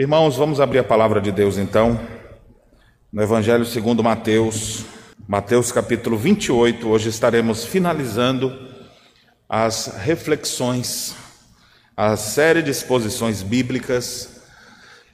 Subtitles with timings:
[0.00, 1.98] Irmãos, vamos abrir a palavra de Deus então,
[3.12, 4.84] no Evangelho segundo Mateus,
[5.26, 6.88] Mateus capítulo 28.
[6.88, 8.56] Hoje estaremos finalizando
[9.48, 11.16] as reflexões,
[11.96, 14.40] a série de exposições bíblicas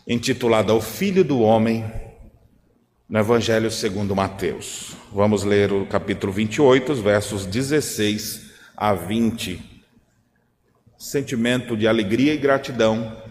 [0.06, 1.90] intitulada O Filho do Homem,
[3.08, 4.94] no Evangelho segundo Mateus.
[5.10, 9.82] Vamos ler o capítulo 28, os versos 16 a 20.
[10.98, 13.24] Sentimento de alegria e gratidão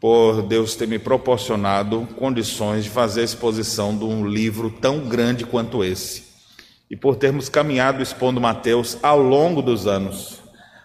[0.00, 5.44] por Deus ter me proporcionado condições de fazer a exposição de um livro tão grande
[5.44, 6.24] quanto esse.
[6.90, 10.40] E por termos caminhado expondo Mateus ao longo dos anos.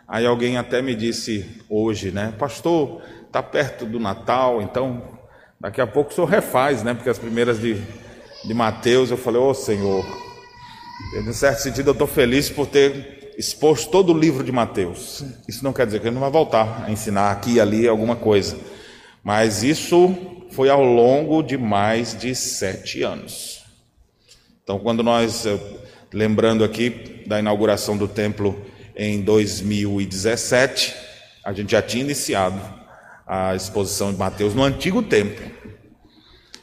[0.07, 5.01] Aí alguém até me disse hoje, né, pastor, está perto do Natal, então
[5.59, 7.81] daqui a pouco o senhor refaz, né, porque as primeiras de,
[8.43, 10.05] de Mateus eu falei, ô oh, Senhor,
[11.15, 15.23] em certo sentido eu estou feliz por ter exposto todo o livro de Mateus.
[15.47, 18.15] Isso não quer dizer que ele não vai voltar a ensinar aqui e ali alguma
[18.15, 18.72] coisa.
[19.23, 20.15] Mas isso
[20.51, 23.63] foi ao longo de mais de sete anos.
[24.63, 25.57] Então, quando nós, eh,
[26.13, 28.61] lembrando aqui da inauguração do templo
[28.95, 30.93] em 2017,
[31.43, 32.61] a gente já tinha iniciado
[33.25, 35.43] a exposição de Mateus no antigo templo.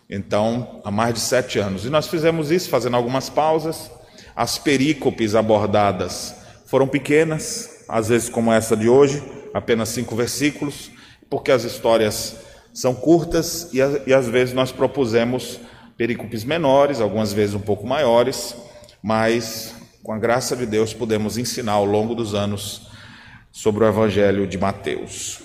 [0.08, 1.84] Então, há mais de sete anos.
[1.84, 3.90] E nós fizemos isso, fazendo algumas pausas.
[4.36, 6.34] As perícopes abordadas
[6.66, 10.90] foram pequenas, às vezes como essa de hoje, apenas cinco versículos,
[11.28, 12.36] porque as histórias
[12.72, 15.60] são curtas e, e às vezes nós propusemos
[15.96, 18.56] perícopes menores, algumas vezes um pouco maiores,
[19.02, 22.88] mas com a graça de Deus podemos ensinar ao longo dos anos
[23.52, 25.40] sobre o Evangelho de Mateus.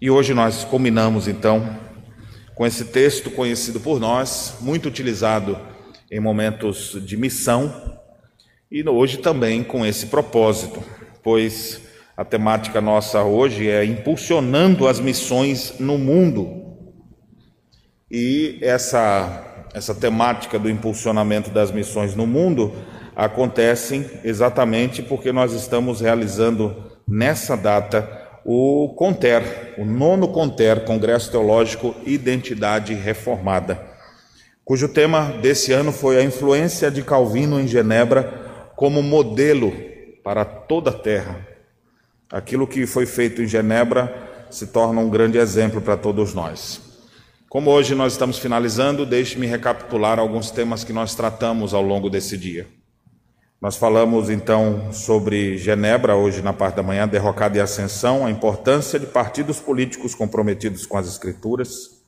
[0.00, 1.76] E hoje nós combinamos então
[2.54, 5.58] com esse texto conhecido por nós, muito utilizado
[6.10, 7.98] em momentos de missão,
[8.70, 10.82] e hoje também com esse propósito,
[11.22, 11.80] pois
[12.18, 16.76] a temática nossa hoje é impulsionando as missões no mundo.
[18.10, 22.74] E essa, essa temática do impulsionamento das missões no mundo
[23.14, 28.10] acontecem exatamente porque nós estamos realizando nessa data
[28.44, 33.80] o CONTER, o nono CONTER, Congresso Teológico Identidade Reformada,
[34.64, 39.72] cujo tema desse ano foi a influência de Calvino em Genebra como modelo
[40.24, 41.47] para toda a terra.
[42.30, 46.78] Aquilo que foi feito em Genebra se torna um grande exemplo para todos nós.
[47.48, 52.36] Como hoje nós estamos finalizando, deixe-me recapitular alguns temas que nós tratamos ao longo desse
[52.36, 52.66] dia.
[53.58, 59.00] Nós falamos então sobre Genebra, hoje na parte da manhã, derrocada e ascensão, a importância
[59.00, 62.02] de partidos políticos comprometidos com as Escrituras.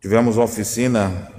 [0.00, 1.30] Tivemos uma oficina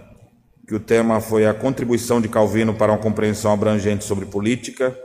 [0.67, 4.95] que o tema foi a contribuição de Calvino para uma compreensão abrangente sobre política.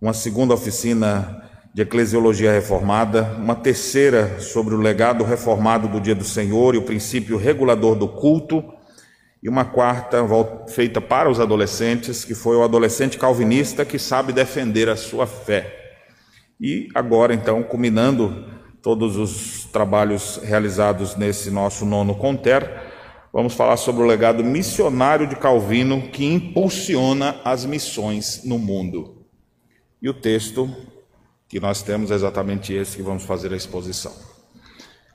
[0.00, 1.44] Uma segunda oficina
[1.76, 6.82] de Eclesiologia Reformada, uma terceira sobre o legado reformado do Dia do Senhor e o
[6.86, 8.64] princípio regulador do culto,
[9.42, 10.24] e uma quarta
[10.68, 16.00] feita para os adolescentes, que foi o adolescente calvinista que sabe defender a sua fé.
[16.58, 18.46] E agora, então, culminando
[18.80, 22.70] todos os trabalhos realizados nesse nosso nono Conter,
[23.30, 29.26] vamos falar sobre o legado missionário de Calvino que impulsiona as missões no mundo.
[30.00, 30.74] E o texto
[31.48, 34.12] que nós temos é exatamente esse que vamos fazer a exposição.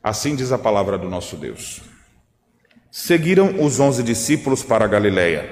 [0.03, 1.81] Assim diz a palavra do nosso Deus.
[2.89, 5.47] Seguiram os onze discípulos para Galiléia,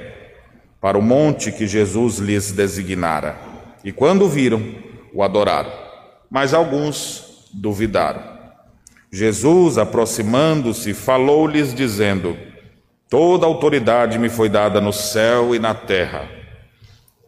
[0.82, 3.38] para o monte que Jesus lhes designara,
[3.84, 4.76] e quando viram,
[5.14, 5.72] o adoraram,
[6.30, 8.40] mas alguns duvidaram.
[9.12, 12.38] Jesus, aproximando-se, falou-lhes, dizendo:
[13.10, 16.39] Toda autoridade me foi dada no céu e na terra.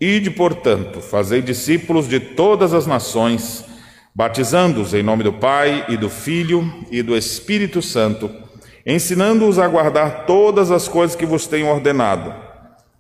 [0.02, 3.64] Ide, portanto, fazei discípulos de todas as nações,
[4.16, 8.28] batizando-os em nome do Pai e do Filho e do Espírito Santo,
[8.84, 12.34] ensinando-os a guardar todas as coisas que vos tenho ordenado.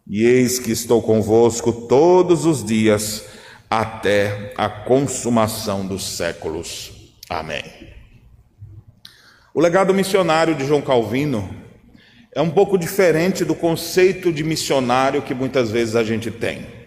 [0.07, 3.25] E eis que estou convosco todos os dias,
[3.67, 7.15] até a consumação dos séculos.
[7.27, 7.63] Amém.
[9.55, 11.49] O legado missionário de João Calvino
[12.35, 16.80] é um pouco diferente do conceito de missionário que muitas vezes a gente tem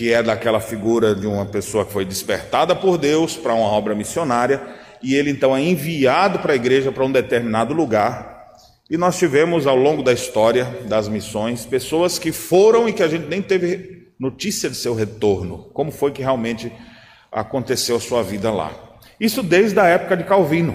[0.00, 3.94] que é daquela figura de uma pessoa que foi despertada por Deus para uma obra
[3.94, 4.58] missionária,
[5.02, 8.46] e ele então é enviado para a igreja para um determinado lugar.
[8.88, 13.08] E nós tivemos ao longo da história das missões pessoas que foram e que a
[13.08, 16.72] gente nem teve notícia de seu retorno, como foi que realmente
[17.30, 18.72] aconteceu a sua vida lá.
[19.20, 20.74] Isso desde a época de Calvino,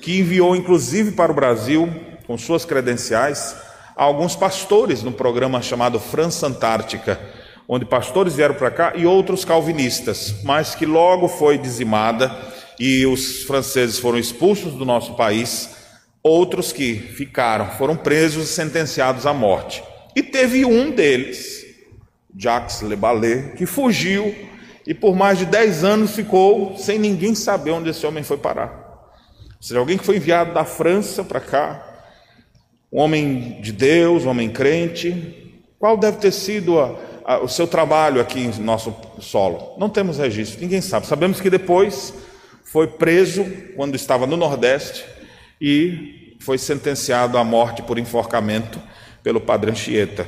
[0.00, 1.88] que enviou inclusive para o Brasil,
[2.26, 3.54] com suas credenciais,
[3.94, 7.20] alguns pastores no programa chamado França Antártica
[7.68, 12.30] onde pastores vieram para cá e outros calvinistas, mas que logo foi dizimada
[12.78, 15.70] e os franceses foram expulsos do nosso país,
[16.22, 19.82] outros que ficaram foram presos e sentenciados à morte.
[20.14, 21.64] E teve um deles,
[22.36, 24.34] Jacques Le Ballet, que fugiu
[24.86, 28.82] e por mais de 10 anos ficou sem ninguém saber onde esse homem foi parar.
[29.56, 31.88] Ou seja, alguém que foi enviado da França para cá,
[32.92, 35.62] um homem de Deus, um homem crente.
[35.78, 36.98] Qual deve ter sido a,
[37.42, 39.74] o seu trabalho aqui em nosso solo?
[39.78, 41.06] Não temos registro, ninguém sabe.
[41.06, 42.14] Sabemos que depois
[42.64, 43.44] foi preso
[43.76, 45.04] quando estava no Nordeste
[45.60, 48.80] e foi sentenciado à morte por enforcamento
[49.22, 50.26] pelo padre Anchieta.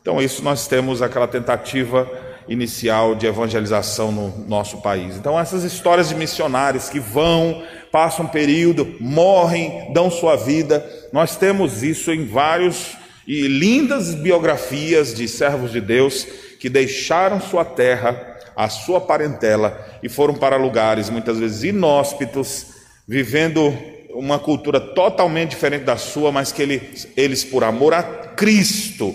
[0.00, 2.08] Então, isso nós temos aquela tentativa
[2.48, 5.16] inicial de evangelização no nosso país.
[5.16, 7.62] Então, essas histórias de missionários que vão,
[7.92, 12.96] passam um período, morrem, dão sua vida, nós temos isso em vários
[13.28, 16.26] e lindas biografias de servos de Deus
[16.58, 22.68] que deixaram sua terra, a sua parentela e foram para lugares muitas vezes inóspitos,
[23.06, 23.76] vivendo
[24.14, 29.14] uma cultura totalmente diferente da sua, mas que eles, eles por amor a Cristo,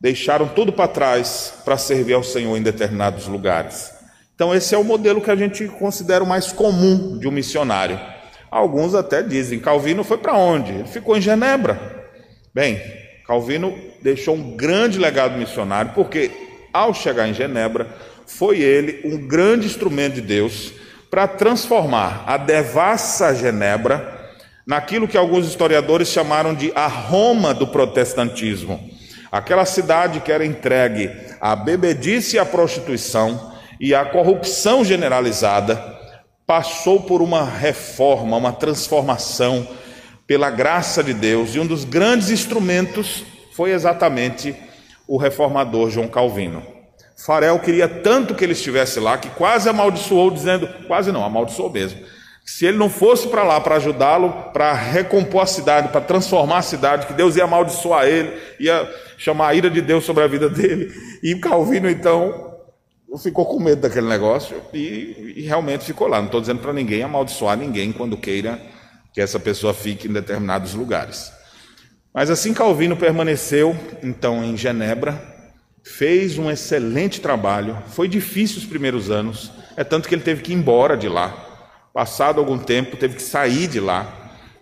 [0.00, 3.92] deixaram tudo para trás para servir ao Senhor em determinados lugares.
[4.34, 7.98] Então, esse é o modelo que a gente considera o mais comum de um missionário.
[8.50, 10.72] Alguns até dizem: Calvino foi para onde?
[10.72, 12.06] Ele ficou em Genebra.
[12.54, 12.80] Bem,
[13.28, 16.30] Calvino deixou um grande legado missionário, porque
[16.72, 17.86] ao chegar em Genebra,
[18.26, 20.72] foi ele um grande instrumento de Deus
[21.10, 24.16] para transformar a devassa Genebra
[24.66, 28.80] naquilo que alguns historiadores chamaram de a Roma do protestantismo.
[29.30, 35.76] Aquela cidade que era entregue à bebedice e à prostituição e à corrupção generalizada,
[36.46, 39.68] passou por uma reforma, uma transformação
[40.28, 44.54] pela graça de Deus, e um dos grandes instrumentos foi exatamente
[45.06, 46.62] o reformador João Calvino.
[47.16, 52.00] Farel queria tanto que ele estivesse lá que quase amaldiçoou, dizendo, quase não, amaldiçoou mesmo,
[52.44, 56.62] se ele não fosse para lá para ajudá-lo, para recompor a cidade, para transformar a
[56.62, 58.86] cidade, que Deus ia amaldiçoar ele, ia
[59.16, 60.92] chamar a ira de Deus sobre a vida dele.
[61.22, 62.54] E Calvino, então,
[63.22, 66.18] ficou com medo daquele negócio e, e realmente ficou lá.
[66.18, 68.58] Não estou dizendo para ninguém amaldiçoar ninguém quando queira
[69.12, 71.32] que essa pessoa fique em determinados lugares.
[72.12, 75.20] Mas assim Calvino permaneceu, então, em Genebra,
[75.82, 77.78] fez um excelente trabalho.
[77.88, 81.46] Foi difícil os primeiros anos, é tanto que ele teve que ir embora de lá.
[81.92, 84.14] Passado algum tempo, teve que sair de lá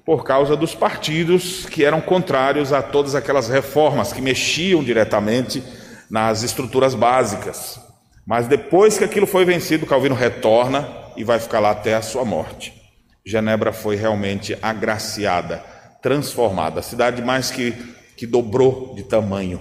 [0.04, 5.62] por causa dos partidos que eram contrários a todas aquelas reformas que mexiam diretamente
[6.08, 7.80] nas estruturas básicas.
[8.24, 12.24] Mas depois que aquilo foi vencido, Calvino retorna e vai ficar lá até a sua
[12.24, 12.85] morte.
[13.26, 15.58] Genebra foi realmente agraciada,
[16.00, 17.72] transformada, a cidade mais que,
[18.16, 19.60] que dobrou de tamanho.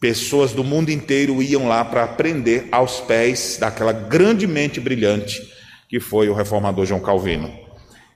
[0.00, 5.52] Pessoas do mundo inteiro iam lá para aprender aos pés daquela grande mente brilhante
[5.92, 7.52] que foi o reformador João Calvino.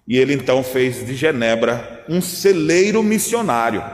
[0.09, 3.85] E ele então fez de Genebra um celeiro missionário,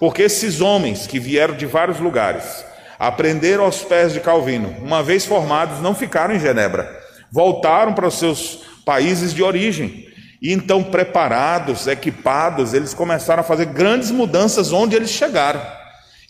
[0.00, 2.64] porque esses homens que vieram de vários lugares,
[2.98, 6.90] aprenderam aos pés de Calvino, uma vez formados, não ficaram em Genebra,
[7.30, 10.09] voltaram para os seus países de origem.
[10.40, 15.60] E então, preparados, equipados, eles começaram a fazer grandes mudanças onde eles chegaram.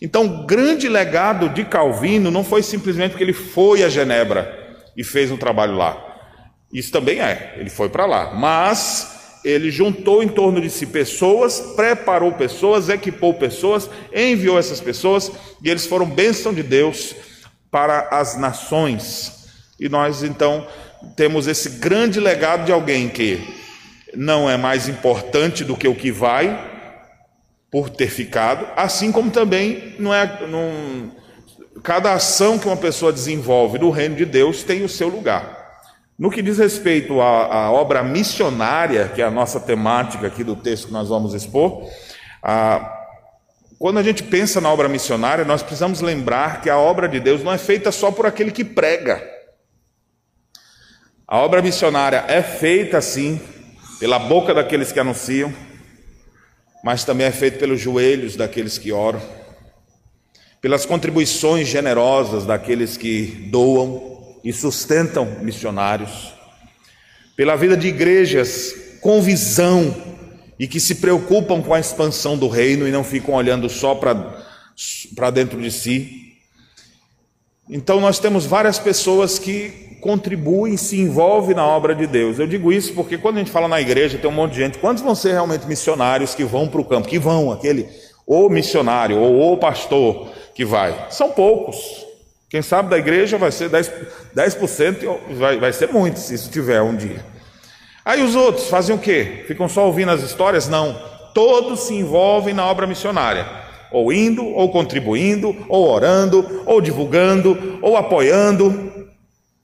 [0.01, 5.03] Então, o grande legado de Calvino não foi simplesmente porque ele foi a Genebra e
[5.03, 5.97] fez um trabalho lá.
[6.73, 8.33] Isso também é, ele foi para lá.
[8.33, 15.31] Mas ele juntou em torno de si pessoas, preparou pessoas, equipou pessoas, enviou essas pessoas
[15.63, 17.15] e eles foram bênção de Deus
[17.69, 19.47] para as nações.
[19.79, 20.67] E nós então
[21.15, 23.60] temos esse grande legado de alguém que
[24.15, 26.69] não é mais importante do que o que vai
[27.71, 31.11] por ter ficado, assim como também não é não,
[31.81, 35.59] cada ação que uma pessoa desenvolve no reino de Deus tem o seu lugar.
[36.19, 40.55] No que diz respeito à, à, obra missionária, que é a nossa temática aqui do
[40.55, 41.89] texto que nós vamos expor,
[43.79, 47.43] quando a gente pensa na obra missionária, nós precisamos lembrar que a obra de Deus
[47.43, 49.27] não é feita só por aquele que prega.
[51.27, 53.41] A obra missionária é feita, sim,
[54.01, 55.53] pela boca daqueles que anunciam,
[56.83, 59.21] mas também é feita pelos joelhos daqueles que oram,
[60.59, 64.09] pelas contribuições generosas daqueles que doam,
[64.43, 66.33] e sustentam missionários,
[67.35, 69.95] pela vida de igrejas com visão
[70.59, 75.29] e que se preocupam com a expansão do reino e não ficam olhando só para
[75.29, 76.39] dentro de si.
[77.69, 82.39] Então, nós temos várias pessoas que contribuem, se envolvem na obra de Deus.
[82.39, 84.79] Eu digo isso porque quando a gente fala na igreja, tem um monte de gente.
[84.79, 87.07] Quantos vão ser realmente missionários que vão para o campo?
[87.07, 87.87] Que vão, aquele,
[88.27, 91.07] ou missionário, ou o pastor que vai?
[91.09, 91.77] São poucos.
[92.49, 93.91] Quem sabe da igreja vai ser 10%,
[94.35, 97.23] 10% vai, vai ser muito, se isso tiver um dia.
[98.03, 99.45] Aí os outros fazem o quê?
[99.47, 100.67] Ficam só ouvindo as histórias?
[100.67, 100.99] Não.
[101.33, 103.47] Todos se envolvem na obra missionária,
[103.89, 108.90] ou indo, ou contribuindo, ou orando, ou divulgando, ou apoiando.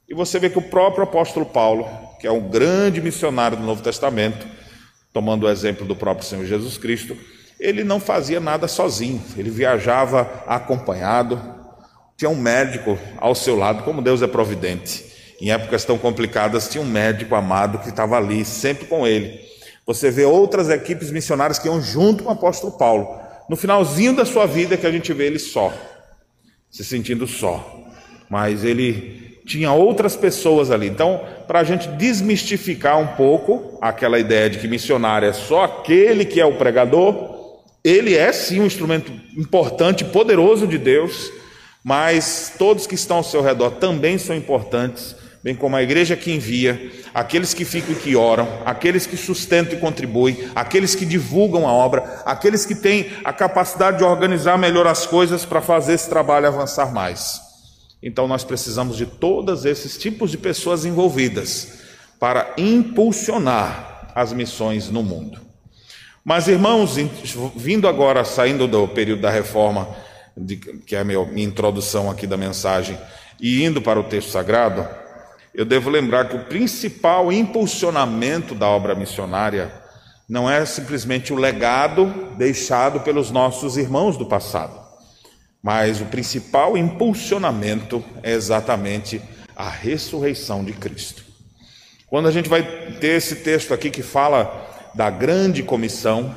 [0.08, 1.86] E você vê que o próprio apóstolo Paulo,
[2.20, 4.48] que é um grande missionário do Novo Testamento,
[5.12, 7.18] tomando o exemplo do próprio Senhor Jesus Cristo,
[7.60, 11.42] ele não fazia nada sozinho, ele viajava acompanhado,
[12.16, 15.06] tinha um médico ao seu lado, como Deus é providente.
[15.42, 19.40] Em épocas tão complicadas, tinha um médico amado que estava ali, sempre com ele.
[19.86, 23.20] Você vê outras equipes missionárias que iam junto com o apóstolo Paulo.
[23.50, 25.74] No finalzinho da sua vida que a gente vê ele só,
[26.70, 27.86] se sentindo só.
[28.30, 29.17] Mas ele
[29.48, 30.88] tinha outras pessoas ali.
[30.88, 36.26] Então, para a gente desmistificar um pouco aquela ideia de que missionário é só aquele
[36.26, 37.38] que é o pregador,
[37.84, 41.32] ele é sim um instrumento importante, poderoso de Deus,
[41.82, 46.34] mas todos que estão ao seu redor também são importantes, bem como a igreja que
[46.34, 51.66] envia, aqueles que ficam e que oram, aqueles que sustentam e contribuem, aqueles que divulgam
[51.66, 56.10] a obra, aqueles que têm a capacidade de organizar melhor as coisas para fazer esse
[56.10, 57.47] trabalho avançar mais.
[58.02, 61.80] Então nós precisamos de todos esses tipos de pessoas envolvidas
[62.20, 65.40] para impulsionar as missões no mundo.
[66.24, 66.98] Mas, irmãos,
[67.56, 69.88] vindo agora, saindo do período da reforma,
[70.86, 72.98] que é a minha introdução aqui da mensagem,
[73.40, 74.86] e indo para o texto sagrado,
[75.54, 79.72] eu devo lembrar que o principal impulsionamento da obra missionária
[80.28, 84.78] não é simplesmente o legado deixado pelos nossos irmãos do passado,
[85.68, 89.22] mas o principal impulsionamento é exatamente
[89.54, 91.26] a ressurreição de Cristo.
[92.10, 92.64] Quando a gente vai
[93.02, 96.34] ter esse texto aqui que fala da grande comissão.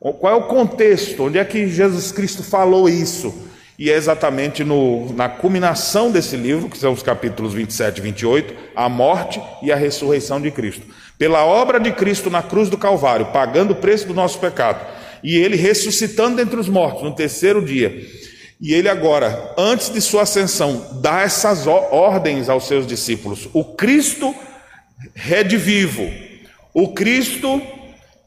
[0.00, 1.24] Qual é o contexto?
[1.24, 3.34] Onde é que Jesus Cristo falou isso?
[3.78, 8.54] E é exatamente no, na culminação desse livro, que são os capítulos 27 e 28,
[8.74, 10.86] a morte e a ressurreição de Cristo.
[11.18, 14.86] Pela obra de Cristo na cruz do Calvário, pagando o preço do nosso pecado,
[15.22, 18.24] e ele ressuscitando dentre os mortos no terceiro dia.
[18.60, 23.48] E ele agora, antes de sua ascensão, dá essas ordens aos seus discípulos.
[23.52, 24.34] O Cristo
[25.14, 26.10] redivivo,
[26.72, 27.60] o Cristo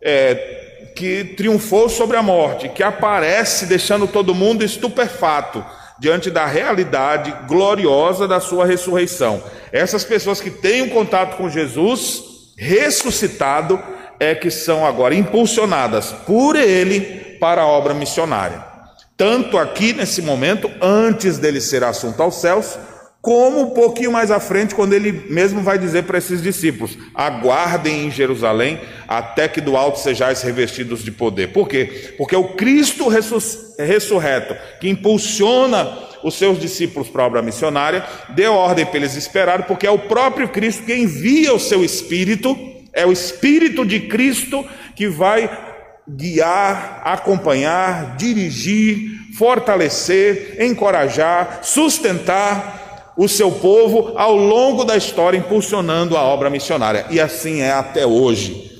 [0.01, 5.63] é, que triunfou sobre a morte, que aparece deixando todo mundo estupefato
[5.99, 9.41] diante da realidade gloriosa da sua ressurreição.
[9.71, 12.23] Essas pessoas que têm um contato com Jesus
[12.57, 13.81] ressuscitado
[14.19, 18.76] é que são agora impulsionadas por ele para a obra missionária.
[19.17, 22.77] Tanto aqui nesse momento, antes dele ser assunto aos céus,
[23.19, 28.05] como um pouquinho mais à frente, quando ele mesmo vai dizer para esses discípulos: aguardem
[28.05, 31.51] em Jerusalém até que do alto sejais revestidos de poder.
[31.51, 32.13] Por quê?
[32.17, 38.85] Porque o Cristo ressurreto, que impulsiona os seus discípulos para a obra missionária, deu ordem
[38.85, 42.55] para eles esperarem, porque é o próprio Cristo que envia o seu Espírito,
[42.93, 44.63] é o Espírito de Cristo
[44.95, 45.66] que vai
[46.07, 56.21] guiar, acompanhar, dirigir, fortalecer, encorajar, sustentar o seu povo ao longo da história, impulsionando a
[56.21, 57.07] obra missionária.
[57.09, 58.71] E assim é até hoje.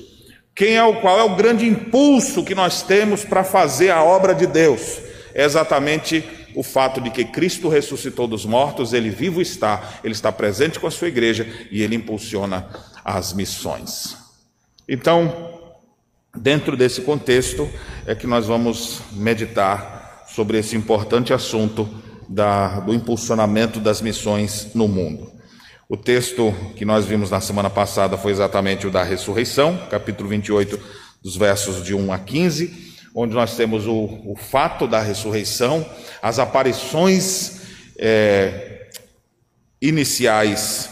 [0.54, 4.34] Quem é o qual é o grande impulso que nós temos para fazer a obra
[4.34, 5.00] de Deus?
[5.34, 10.32] É exatamente o fato de que Cristo ressuscitou dos mortos, ele vivo está, ele está
[10.32, 12.68] presente com a sua igreja e ele impulsiona
[13.04, 14.16] as missões.
[14.88, 15.57] Então,
[16.36, 17.68] dentro desse contexto
[18.06, 21.88] é que nós vamos meditar sobre esse importante assunto
[22.28, 25.32] da, do impulsionamento das missões no mundo.
[25.88, 30.78] O texto que nós vimos na semana passada foi exatamente o da ressurreição, capítulo 28,
[31.22, 35.84] dos versos de 1 a 15, onde nós temos o, o fato da ressurreição,
[36.20, 37.62] as aparições
[37.98, 38.90] é,
[39.80, 40.90] iniciais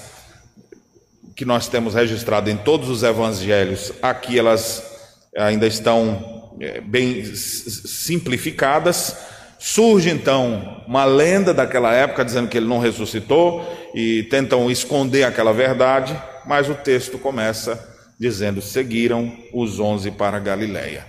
[1.37, 4.96] que nós temos registrado em todos os evangelhos, aqui elas
[5.37, 9.17] ainda estão é, bem simplificadas,
[9.59, 13.65] Surge então uma lenda daquela época dizendo que ele não ressuscitou
[13.95, 21.07] e tentam esconder aquela verdade, mas o texto começa dizendo: seguiram os onze para Galiléia.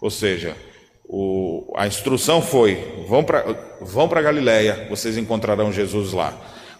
[0.00, 0.56] Ou seja,
[1.08, 3.44] o, a instrução foi: vão para
[3.80, 6.32] vão Galiléia, vocês encontrarão Jesus lá.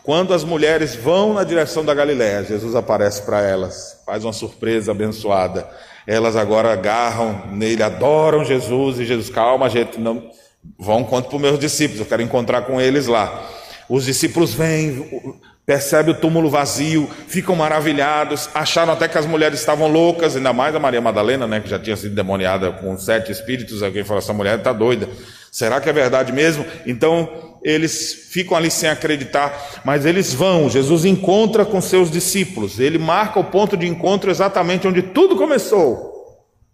[0.05, 4.93] Quando as mulheres vão na direção da Galiléia, Jesus aparece para elas, faz uma surpresa
[4.93, 5.69] abençoada.
[6.09, 10.31] Elas agora agarram nele, adoram Jesus e Jesus, calma, gente, não
[10.79, 13.49] Vão conto para os meus discípulos, eu quero encontrar com eles lá.
[13.89, 19.89] Os discípulos vêm, percebem o túmulo vazio, ficam maravilhados, acharam até que as mulheres estavam
[19.89, 23.83] loucas, ainda mais a Maria Madalena, né, que já tinha sido demoniada com sete espíritos.
[23.83, 25.09] Alguém falou: essa mulher está doida.
[25.51, 26.65] Será que é verdade mesmo?
[26.87, 30.71] Então eles ficam ali sem acreditar, mas eles vão.
[30.71, 35.95] Jesus encontra com seus discípulos, ele marca o ponto de encontro exatamente onde tudo começou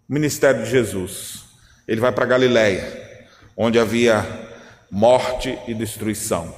[0.07, 1.43] o ministério de Jesus.
[1.87, 2.83] Ele vai para Galiléia,
[3.55, 4.25] onde havia
[4.89, 6.53] morte e destruição,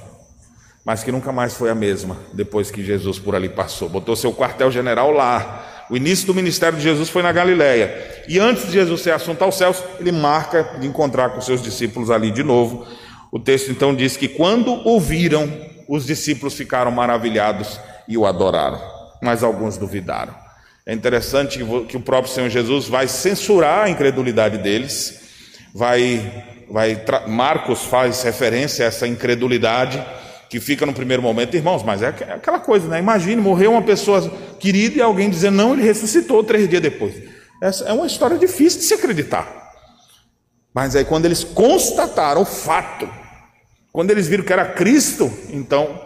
[0.84, 3.88] mas que nunca mais foi a mesma depois que Jesus por ali passou.
[3.88, 5.86] Botou seu quartel-general lá.
[5.90, 8.24] O início do ministério de Jesus foi na Galiléia.
[8.28, 12.10] E antes de Jesus ser assunto aos céus, ele marca de encontrar com seus discípulos
[12.10, 12.86] ali de novo
[13.30, 15.50] o texto então diz que quando ouviram,
[15.88, 18.80] os discípulos ficaram maravilhados e o adoraram,
[19.22, 20.34] mas alguns duvidaram.
[20.86, 25.20] É interessante que o próprio Senhor Jesus vai censurar a incredulidade deles,
[25.74, 30.02] vai, vai Marcos faz referência a essa incredulidade
[30.48, 32.98] que fica no primeiro momento, irmãos, mas é aquela coisa, né?
[32.98, 37.14] Imagine, morreu uma pessoa querida e alguém dizer não, ele ressuscitou três dias depois.
[37.62, 39.67] Essa é uma história difícil de se acreditar.
[40.78, 43.10] Mas aí, quando eles constataram o fato,
[43.92, 46.02] quando eles viram que era Cristo, então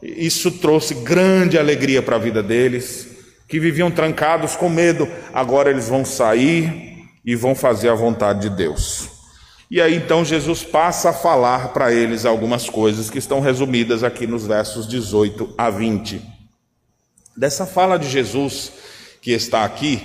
[0.00, 3.08] isso trouxe grande alegria para a vida deles,
[3.48, 8.50] que viviam trancados com medo, agora eles vão sair e vão fazer a vontade de
[8.50, 9.08] Deus.
[9.68, 14.24] E aí então Jesus passa a falar para eles algumas coisas que estão resumidas aqui
[14.24, 16.22] nos versos 18 a 20.
[17.36, 18.70] Dessa fala de Jesus
[19.20, 20.00] que está aqui,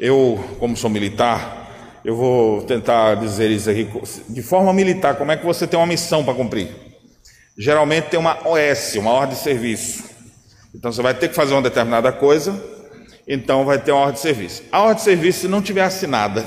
[0.00, 1.67] eu, como sou militar,
[2.04, 3.88] eu vou tentar dizer isso aqui
[4.28, 5.16] de forma militar.
[5.16, 6.68] Como é que você tem uma missão para cumprir?
[7.56, 10.04] Geralmente tem uma OS, uma ordem de serviço.
[10.74, 12.62] Então você vai ter que fazer uma determinada coisa,
[13.26, 14.62] então vai ter uma ordem de serviço.
[14.70, 16.46] A ordem de serviço, se não tiver assinada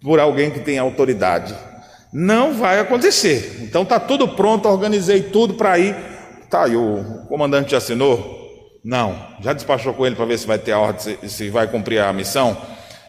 [0.00, 1.54] por alguém que tem autoridade,
[2.12, 3.58] não vai acontecer.
[3.62, 5.96] Então está tudo pronto, organizei tudo para ir.
[6.48, 8.36] Tá, e o comandante assinou?
[8.84, 9.20] Não.
[9.40, 12.12] Já despachou com ele para ver se vai ter a ordem, se vai cumprir a
[12.12, 12.56] missão?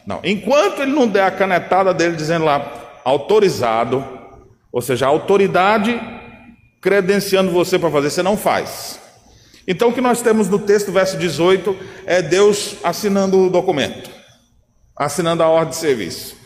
[0.08, 0.20] Não.
[0.24, 4.02] Enquanto ele não der a canetada dele dizendo lá, autorizado,
[4.72, 6.00] ou seja, a autoridade
[6.80, 8.98] credenciando você para fazer, você não faz.
[9.66, 14.08] Então o que nós temos no texto, verso 18, é Deus assinando o documento,
[14.96, 16.38] assinando a ordem de serviço.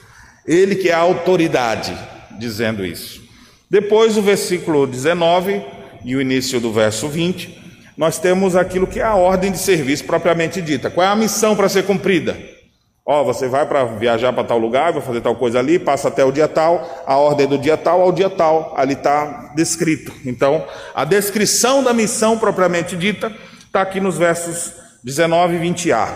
[0.45, 1.97] Ele que é a autoridade
[2.37, 3.23] dizendo isso.
[3.71, 5.65] Depois o versículo 19
[6.05, 7.63] e o início do verso 20,
[7.97, 10.91] nós temos aquilo que é a ordem de serviço propriamente dita.
[10.91, 12.52] Qual é a missão para ser cumprida?
[13.05, 16.25] Ó, você vai para viajar para tal lugar, vai fazer tal coisa ali, passa até
[16.25, 20.13] o dia tal, a ordem do dia tal ao dia tal, ali está descrito.
[20.25, 23.33] Então, a descrição da missão propriamente dita
[23.67, 26.09] está aqui nos versos 19 e 20a.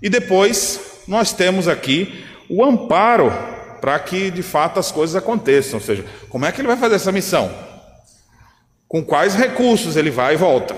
[0.00, 3.30] E depois nós temos aqui o amparo
[3.80, 5.78] para que de fato as coisas aconteçam.
[5.78, 7.50] Ou seja, como é que ele vai fazer essa missão?
[8.88, 10.74] Com quais recursos ele vai e volta?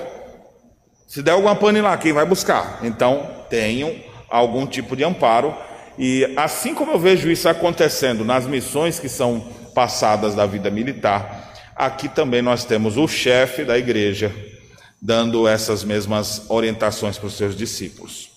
[1.07, 2.81] Se der alguma pane lá, quem vai buscar?
[2.83, 5.55] Então, tenham algum tipo de amparo.
[5.99, 9.41] E assim como eu vejo isso acontecendo nas missões que são
[9.75, 14.35] passadas da vida militar, aqui também nós temos o chefe da igreja
[15.01, 18.31] dando essas mesmas orientações para os seus discípulos.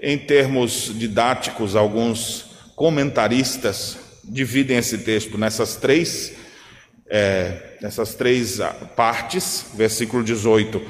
[0.00, 6.32] Em termos didáticos, alguns comentaristas dividem esse texto nessas três,
[7.08, 8.58] é, nessas três
[8.96, 9.66] partes.
[9.74, 10.82] Versículo 18,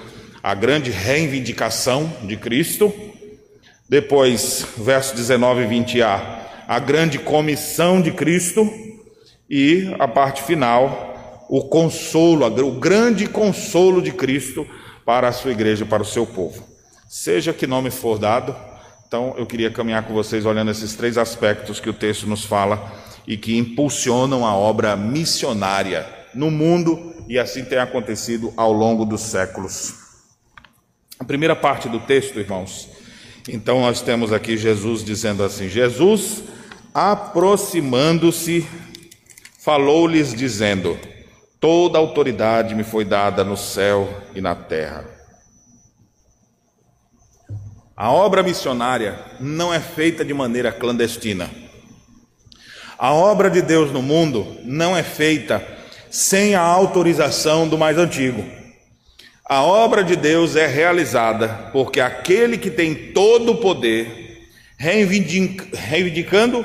[0.43, 2.93] a grande reivindicação de Cristo.
[3.89, 8.69] Depois, verso 19 e 20a, a grande comissão de Cristo
[9.49, 14.67] e a parte final, o consolo, o grande consolo de Cristo
[15.05, 16.65] para a sua igreja, para o seu povo.
[17.09, 18.57] Seja que nome for dado,
[19.07, 22.91] então eu queria caminhar com vocês olhando esses três aspectos que o texto nos fala
[23.27, 29.21] e que impulsionam a obra missionária no mundo e assim tem acontecido ao longo dos
[29.21, 29.95] séculos.
[31.19, 32.94] A primeira parte do texto, irmãos,
[33.49, 36.43] então nós temos aqui Jesus dizendo assim: Jesus,
[36.93, 38.67] aproximando-se,
[39.59, 40.99] falou-lhes dizendo:
[41.61, 45.05] Toda autoridade me foi dada no céu e na terra.
[47.97, 51.49] A obra missionária não é feita de maneira clandestina.
[52.99, 55.65] A obra de Deus no mundo não é feita
[56.11, 58.45] sem a autorização do mais antigo.
[59.47, 66.65] A obra de Deus é realizada porque aquele que tem todo o poder, reivindicando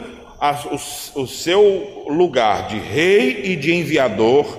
[1.15, 4.57] o, seu lugar de rei e de enviador,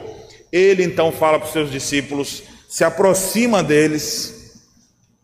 [0.53, 4.61] ele então fala para os seus discípulos, se aproxima deles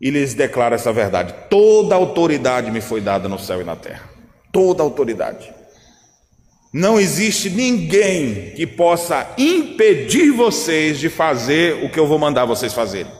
[0.00, 4.08] e lhes declara essa verdade: toda autoridade me foi dada no céu e na terra.
[4.50, 5.55] Toda autoridade.
[6.76, 12.74] Não existe ninguém que possa impedir vocês de fazer o que eu vou mandar vocês
[12.74, 13.10] fazerem.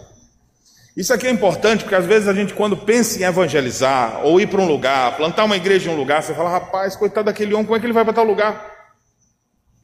[0.95, 4.47] Isso aqui é importante porque às vezes a gente, quando pensa em evangelizar ou ir
[4.47, 7.65] para um lugar, plantar uma igreja em um lugar, você fala, rapaz, coitado daquele homem,
[7.65, 8.93] como é que ele vai para tal lugar?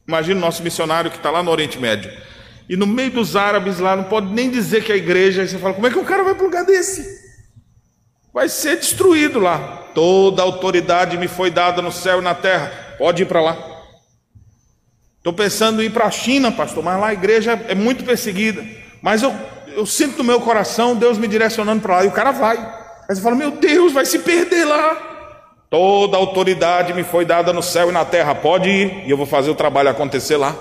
[0.07, 2.11] Imagina o nosso missionário que está lá no Oriente Médio.
[2.69, 5.47] e no meio dos árabes lá, não pode nem dizer que é a igreja, aí
[5.47, 7.23] você fala, como é que o cara vai para um lugar desse?
[8.31, 9.89] Vai ser destruído lá.
[9.95, 12.82] Toda autoridade me foi dada no céu e na terra.
[12.97, 13.57] Pode ir para lá.
[15.17, 18.61] Estou pensando em ir para a China, pastor, mas lá a igreja é muito perseguida.
[19.01, 19.33] Mas eu,
[19.67, 22.57] eu sinto no meu coração Deus me direcionando para lá, e o cara vai.
[22.57, 25.11] Aí você fala, meu Deus, vai se perder lá.
[25.69, 29.25] Toda autoridade me foi dada no céu e na terra, pode ir, e eu vou
[29.25, 30.55] fazer o trabalho acontecer lá.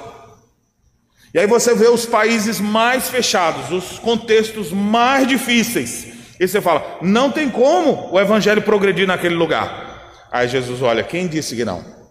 [1.34, 6.06] E aí você vê os países mais fechados, os contextos mais difíceis.
[6.38, 10.28] E você fala, não tem como o evangelho progredir naquele lugar.
[10.30, 12.01] Aí Jesus olha, quem disse que não?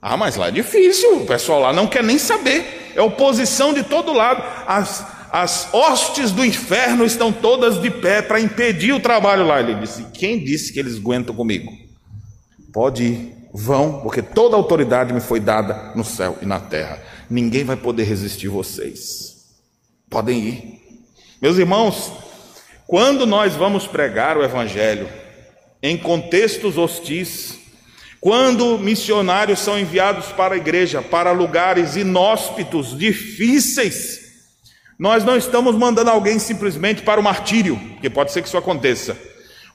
[0.00, 3.82] Ah, mas lá é difícil, o pessoal lá não quer nem saber, é oposição de
[3.82, 4.42] todo lado.
[4.66, 9.60] As, as hostes do inferno estão todas de pé para impedir o trabalho lá.
[9.60, 11.72] Ele disse: Quem disse que eles aguentam comigo?
[12.72, 17.02] Pode ir, vão, porque toda autoridade me foi dada no céu e na terra.
[17.28, 19.36] Ninguém vai poder resistir vocês.
[20.08, 20.80] Podem ir.
[21.40, 22.12] Meus irmãos,
[22.86, 25.08] quando nós vamos pregar o Evangelho
[25.82, 27.58] em contextos hostis,
[28.26, 34.18] quando missionários são enviados para a igreja, para lugares inóspitos, difíceis,
[34.98, 39.16] nós não estamos mandando alguém simplesmente para o martírio, porque pode ser que isso aconteça,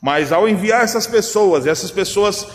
[0.01, 2.45] mas ao enviar essas pessoas, essas pessoas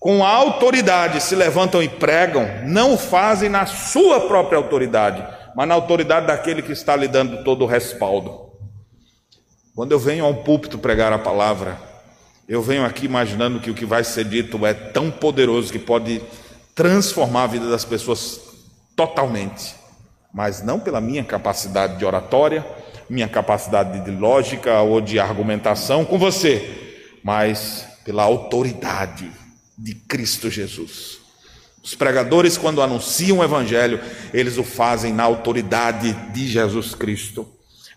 [0.00, 5.22] com autoridade se levantam e pregam, não o fazem na sua própria autoridade,
[5.54, 8.52] mas na autoridade daquele que está lhe dando todo o respaldo.
[9.74, 11.91] Quando eu venho ao púlpito pregar a palavra,
[12.48, 16.20] eu venho aqui imaginando que o que vai ser dito é tão poderoso que pode
[16.74, 18.40] transformar a vida das pessoas
[18.96, 19.74] totalmente,
[20.32, 22.66] mas não pela minha capacidade de oratória,
[23.08, 29.30] minha capacidade de lógica ou de argumentação com você, mas pela autoridade
[29.78, 31.18] de Cristo Jesus.
[31.82, 34.00] Os pregadores, quando anunciam o Evangelho,
[34.32, 37.46] eles o fazem na autoridade de Jesus Cristo.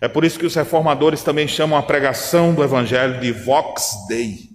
[0.00, 4.50] É por isso que os reformadores também chamam a pregação do Evangelho de Vox Dei.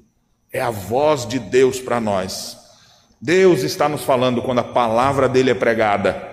[0.53, 2.57] É a voz de Deus para nós.
[3.19, 6.29] Deus está nos falando quando a palavra dele é pregada.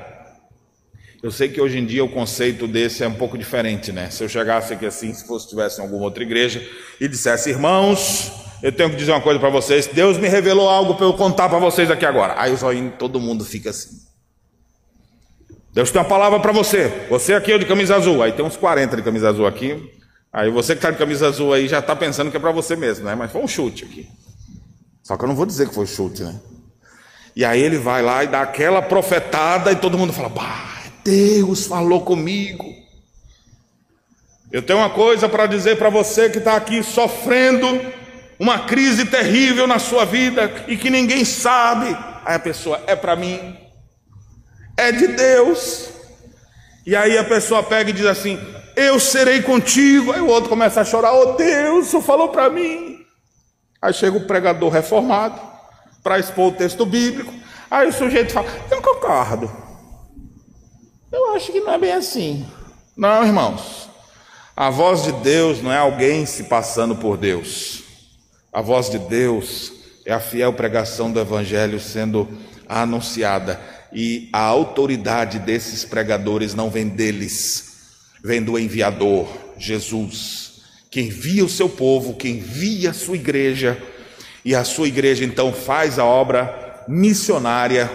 [1.23, 4.09] Eu sei que hoje em dia o conceito desse é um pouco diferente, né?
[4.11, 6.65] Se eu chegasse aqui assim, se fosse tivesse em alguma outra igreja
[7.01, 9.87] e dissesse, irmãos, eu tenho que dizer uma coisa para vocês.
[9.87, 12.35] Deus me revelou algo para eu contar para vocês aqui agora.
[12.41, 14.08] Aí os olhinhos, todo mundo fica assim.
[15.79, 17.07] Deus tem uma palavra para você.
[17.09, 18.21] Você aqui é de camisa azul.
[18.21, 19.93] Aí tem uns 40 de camisa azul aqui.
[20.33, 22.75] Aí você que está de camisa azul aí já está pensando que é para você
[22.75, 23.15] mesmo, né?
[23.15, 24.09] Mas foi um chute aqui.
[25.05, 26.35] Só que eu não vou dizer que foi chute, né?
[27.37, 31.69] E aí ele vai lá e dá aquela profetada e todo mundo fala: Bah, Deus
[31.69, 32.65] falou comigo.
[34.51, 37.69] Eu tenho uma coisa para dizer para você que está aqui sofrendo
[38.37, 41.97] uma crise terrível na sua vida e que ninguém sabe.
[42.25, 43.57] Aí a pessoa é para mim,
[44.79, 45.91] é de Deus.
[46.87, 48.39] E aí a pessoa pega e diz assim:
[48.77, 50.13] Eu serei contigo.
[50.13, 53.05] Aí o outro começa a chorar: Oh Deus, o falou para mim.
[53.83, 55.41] Aí chega o pregador reformado
[56.03, 57.35] para expor o texto bíblico.
[57.71, 59.51] Aí o sujeito fala: Eu concordo.
[61.11, 62.47] Eu acho que não é bem assim.
[62.97, 63.89] Não, irmãos.
[64.57, 67.83] A voz de Deus não é alguém se passando por Deus.
[68.53, 69.73] A voz de Deus
[70.05, 72.29] é a fiel pregação do Evangelho sendo
[72.69, 73.61] anunciada,
[73.93, 77.77] e a autoridade desses pregadores não vem deles,
[78.23, 83.81] vem do enviador, Jesus, que envia o seu povo, que envia a sua igreja,
[84.45, 87.91] e a sua igreja então faz a obra missionária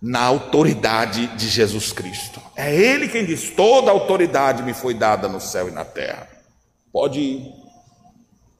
[0.00, 2.40] na autoridade de Jesus Cristo.
[2.54, 6.28] É Ele quem diz: toda autoridade me foi dada no céu e na terra.
[6.92, 7.46] Pode ir,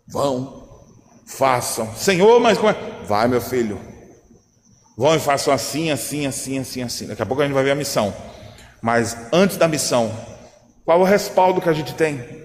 [0.08, 0.82] vão,
[1.26, 1.94] façam.
[1.94, 2.76] Senhor, mas como é?
[3.06, 3.93] Vai, meu filho.
[4.96, 7.06] Vão e façam assim, assim, assim, assim, assim.
[7.06, 8.14] Daqui a pouco a gente vai ver a missão.
[8.80, 10.12] Mas antes da missão,
[10.84, 12.44] qual o respaldo que a gente tem?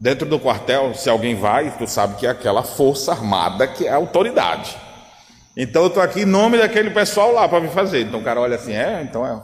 [0.00, 3.90] Dentro do quartel, se alguém vai, tu sabe que é aquela força armada que é
[3.90, 4.76] a autoridade.
[5.56, 8.06] Então eu estou aqui em nome daquele pessoal lá para me fazer.
[8.06, 9.42] Então o cara olha assim, é, então é.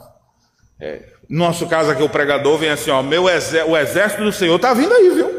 [0.85, 1.05] é.
[1.29, 4.55] No nosso caso aqui, o pregador vem assim, ó, meu exé o exército do Senhor
[4.55, 5.29] está vindo aí, viu?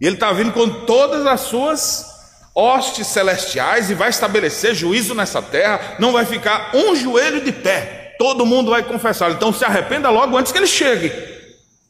[0.00, 2.17] E ele está vindo com todas as suas
[2.58, 5.94] hostes celestiais e vai estabelecer juízo nessa terra.
[6.00, 8.16] Não vai ficar um joelho de pé.
[8.18, 9.30] Todo mundo vai confessar.
[9.30, 11.12] Então se arrependa logo antes que ele chegue.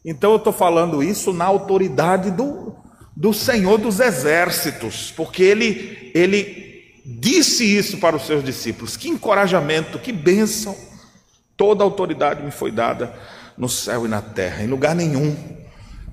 [0.05, 2.77] Então eu estou falando isso na autoridade do,
[3.17, 8.95] do Senhor dos Exércitos, porque ele, ele disse isso para os seus discípulos.
[8.95, 10.77] Que encorajamento, que bênção.
[11.57, 13.15] Toda autoridade me foi dada
[13.57, 14.63] no céu e na terra.
[14.63, 15.35] Em lugar nenhum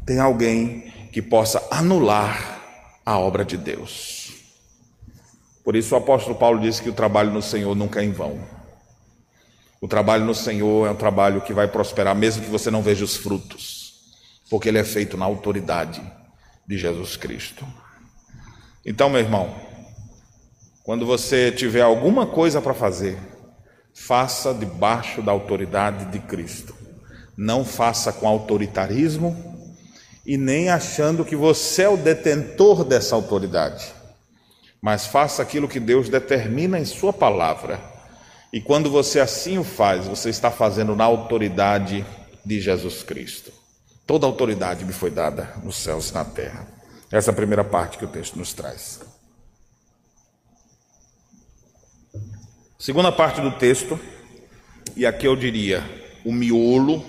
[0.06, 2.62] tem alguém que possa anular
[3.06, 4.25] a obra de Deus.
[5.66, 8.40] Por isso o apóstolo Paulo disse que o trabalho no Senhor nunca é em vão.
[9.82, 13.04] O trabalho no Senhor é um trabalho que vai prosperar, mesmo que você não veja
[13.04, 13.96] os frutos,
[14.50, 16.02] porque ele é feito na autoridade
[16.68, 17.66] de Jesus Cristo.
[18.86, 19.56] Então, meu irmão,
[20.84, 23.18] quando você tiver alguma coisa para fazer,
[23.92, 26.76] faça debaixo da autoridade de Cristo.
[27.36, 29.36] Não faça com autoritarismo
[30.24, 33.95] e nem achando que você é o detentor dessa autoridade,
[34.86, 37.82] mas faça aquilo que Deus determina em Sua palavra.
[38.54, 42.06] E quando você assim o faz, você está fazendo na autoridade
[42.46, 43.52] de Jesus Cristo.
[44.06, 46.68] Toda autoridade me foi dada nos céus e na terra.
[47.12, 49.00] Essa é a primeira parte que o texto nos traz.
[52.78, 54.00] Segunda parte do texto,
[54.96, 55.84] e aqui eu diria
[56.24, 57.04] o miolo,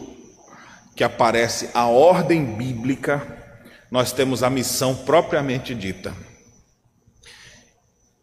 [0.97, 3.21] que aparece a ordem bíblica,
[3.91, 6.25] nós temos a missão propriamente dita.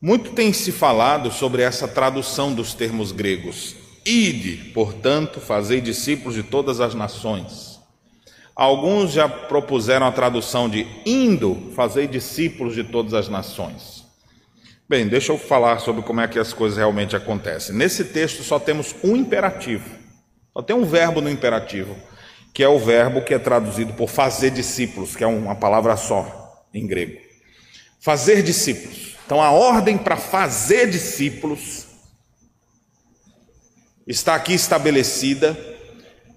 [0.06, 3.74] Muito tem se falado sobre essa tradução dos termos gregos.
[4.06, 7.80] Ide, portanto, fazei discípulos de todas as nações.
[8.54, 14.04] Alguns já propuseram a tradução de indo, fazei discípulos de todas as nações.
[14.89, 17.74] Bem, deixa eu falar sobre como é que as coisas realmente acontecem.
[17.74, 19.89] Nesse texto só temos um imperativo,
[20.52, 21.96] só tem um verbo no imperativo,
[22.54, 26.66] que é o verbo que é traduzido por fazer discípulos, que é uma palavra só
[26.74, 27.22] em grego.
[28.02, 29.12] Fazer discípulos.
[29.25, 31.88] Então a ordem para fazer discípulos
[34.07, 35.57] está aqui estabelecida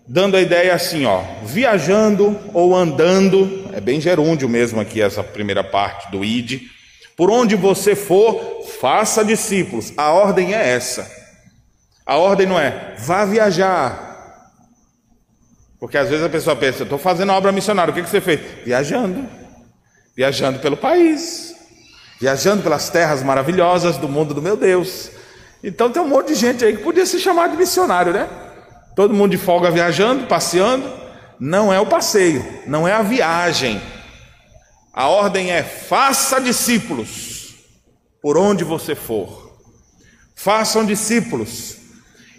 [0.06, 5.64] dando a ideia assim, ó, viajando ou andando, é bem gerúndio mesmo aqui essa primeira
[5.64, 6.62] parte do id.
[7.16, 9.92] Por onde você for, faça discípulos.
[9.96, 11.10] A ordem é essa.
[12.04, 14.04] A ordem não é vá viajar.
[15.80, 18.40] Porque às vezes a pessoa pensa, estou fazendo obra missionária, o que, que você fez?
[18.64, 19.26] Viajando.
[20.14, 21.55] Viajando pelo país.
[22.20, 25.10] Viajando pelas terras maravilhosas do mundo do meu Deus.
[25.62, 28.28] Então tem um monte de gente aí que podia se chamar de missionário, né?
[28.94, 30.90] Todo mundo de folga viajando, passeando.
[31.38, 33.80] Não é o passeio, não é a viagem.
[34.92, 37.54] A ordem é: faça discípulos
[38.22, 39.54] por onde você for.
[40.34, 41.76] Façam discípulos.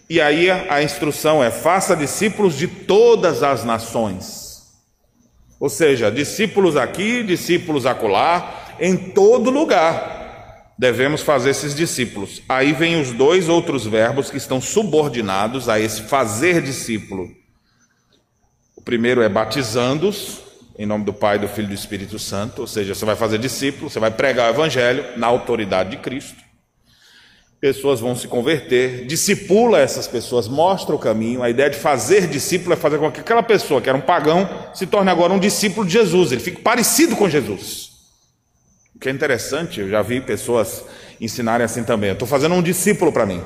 [0.09, 4.47] E aí a instrução é: faça discípulos de todas as nações.
[5.59, 10.17] Ou seja, discípulos aqui, discípulos acolá, em todo lugar
[10.77, 12.41] devemos fazer esses discípulos.
[12.47, 17.29] Aí vem os dois outros verbos que estão subordinados a esse fazer discípulo.
[18.75, 20.39] O primeiro é batizando-os,
[20.77, 23.39] em nome do Pai, do Filho e do Espírito Santo, ou seja, você vai fazer
[23.39, 26.45] discípulo, você vai pregar o Evangelho na autoridade de Cristo.
[27.59, 31.41] Pessoas vão se converter, discipula essas pessoas, mostra o caminho.
[31.41, 34.47] A ideia de fazer discípulo é fazer com que aquela pessoa que era um pagão
[34.75, 37.86] se torne agora um discípulo de Jesus, ele fique parecido com Jesus.
[38.97, 40.83] O que é interessante, eu já vi pessoas
[41.21, 42.13] ensinarem assim também.
[42.13, 43.39] Estou fazendo um discípulo para mim.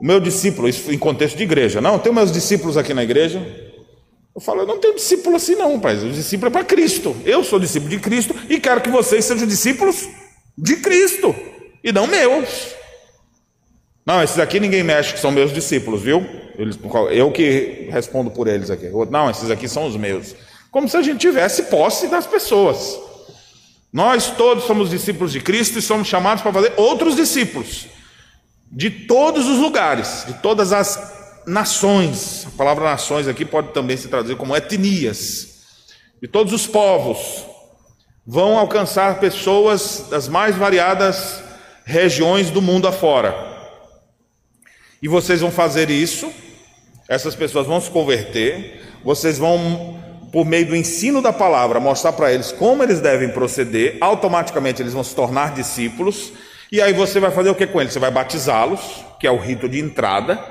[0.00, 1.80] O meu discípulo, isso em contexto de igreja.
[1.80, 3.44] Não, eu tenho meus discípulos aqui na igreja.
[4.32, 5.96] Eu falo, eu não tenho discípulo assim não, pai.
[5.96, 7.16] O discípulo é para Cristo.
[7.24, 10.08] Eu sou discípulo de Cristo e quero que vocês sejam discípulos
[10.56, 11.34] de Cristo
[11.82, 12.76] e não meus.
[14.06, 16.24] Não, esses aqui ninguém mexe, que são meus discípulos, viu?
[17.10, 18.88] Eu que respondo por eles aqui.
[19.10, 20.36] Não, esses aqui são os meus.
[20.70, 23.10] Como se a gente tivesse posse das pessoas.
[23.92, 27.86] Nós todos somos discípulos de Cristo e somos chamados para fazer outros discípulos
[28.70, 32.46] de todos os lugares, de todas as nações.
[32.46, 35.60] A palavra nações aqui pode também se traduzir como etnias.
[36.22, 37.44] De todos os povos
[38.26, 41.42] vão alcançar pessoas das mais variadas
[41.84, 43.52] regiões do mundo afora.
[45.02, 46.32] E vocês vão fazer isso,
[47.08, 50.01] essas pessoas vão se converter, vocês vão
[50.32, 54.94] por meio do ensino da palavra, mostrar para eles como eles devem proceder, automaticamente eles
[54.94, 56.32] vão se tornar discípulos,
[56.72, 57.92] e aí você vai fazer o que com eles?
[57.92, 60.42] Você vai batizá-los, que é o rito de entrada,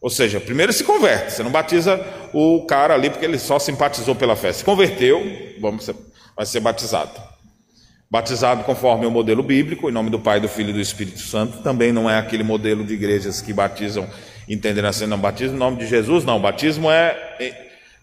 [0.00, 4.16] ou seja, primeiro se converte, você não batiza o cara ali porque ele só simpatizou
[4.16, 5.22] pela fé, se converteu,
[5.60, 5.88] vamos
[6.36, 7.12] vai ser batizado.
[8.10, 11.58] Batizado conforme o modelo bíblico, em nome do Pai, do Filho e do Espírito Santo,
[11.58, 14.06] também não é aquele modelo de igrejas que batizam,
[14.48, 17.16] entendendo assim, não, batismo em nome de Jesus, não, batismo é,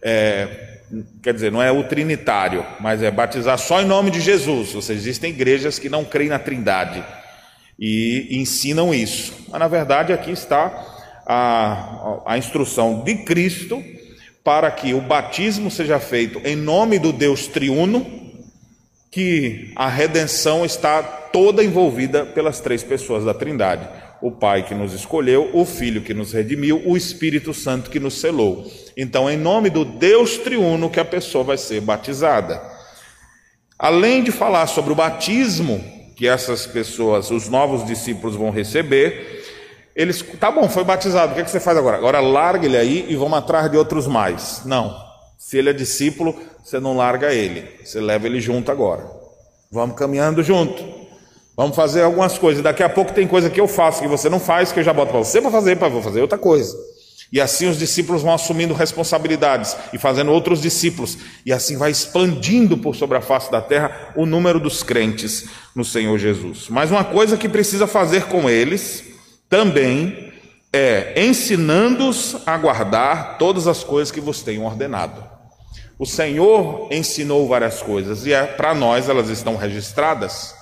[0.02, 0.73] é
[1.22, 4.76] quer dizer, não é o trinitário, mas é batizar só em nome de Jesus.
[4.76, 7.04] Ou seja, existem igrejas que não creem na trindade
[7.80, 9.34] e ensinam isso.
[9.50, 10.72] Mas na verdade aqui está
[11.26, 13.84] a, a instrução de Cristo
[14.44, 18.06] para que o batismo seja feito em nome do Deus triuno,
[19.10, 23.88] que a redenção está toda envolvida pelas três pessoas da Trindade
[24.24, 28.14] o Pai que nos escolheu, o Filho que nos redimiu, o Espírito Santo que nos
[28.14, 28.66] selou.
[28.96, 32.62] Então, em nome do Deus triuno que a pessoa vai ser batizada.
[33.78, 35.84] Além de falar sobre o batismo
[36.16, 39.44] que essas pessoas, os novos discípulos vão receber,
[39.94, 41.98] Eles, tá bom, foi batizado, o que, é que você faz agora?
[41.98, 44.62] Agora larga ele aí e vamos atrás de outros mais.
[44.64, 44.96] Não.
[45.38, 46.34] Se ele é discípulo,
[46.64, 49.06] você não larga ele, você leva ele junto agora.
[49.70, 51.03] Vamos caminhando junto.
[51.56, 52.64] Vamos fazer algumas coisas.
[52.64, 54.92] Daqui a pouco tem coisa que eu faço que você não faz, que eu já
[54.92, 56.76] boto para você para fazer, para vou fazer outra coisa.
[57.32, 61.18] E assim os discípulos vão assumindo responsabilidades e fazendo outros discípulos.
[61.46, 65.84] E assim vai expandindo por sobre a face da terra o número dos crentes no
[65.84, 66.68] Senhor Jesus.
[66.70, 69.04] Mas uma coisa que precisa fazer com eles
[69.50, 70.32] também
[70.72, 75.24] é ensinando-os a guardar todas as coisas que vos tenho ordenado.
[75.98, 80.56] O Senhor ensinou várias coisas e é, para nós elas estão registradas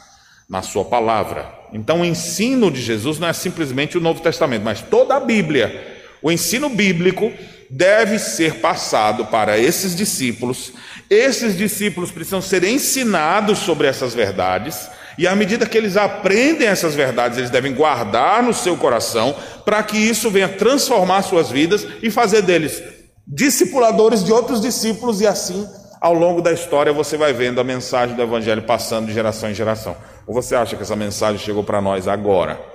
[0.52, 1.52] na Sua palavra.
[1.74, 5.90] Então, o ensino de Jesus não é simplesmente o Novo Testamento, mas toda a Bíblia
[6.22, 7.32] o ensino bíblico
[7.68, 10.74] deve ser passado para esses discípulos.
[11.10, 14.88] Esses discípulos precisam ser ensinados sobre essas verdades.
[15.18, 19.36] E à medida que eles aprendem essas verdades, eles devem guardar no seu coração,
[19.66, 22.84] para que isso venha transformar suas vidas e fazer deles
[23.28, 25.66] discipuladores de outros discípulos, e assim,
[26.02, 29.54] ao longo da história, você vai vendo a mensagem do Evangelho passando de geração em
[29.54, 29.96] geração.
[30.28, 32.72] Ou você acha que essa mensagem chegou para nós agora?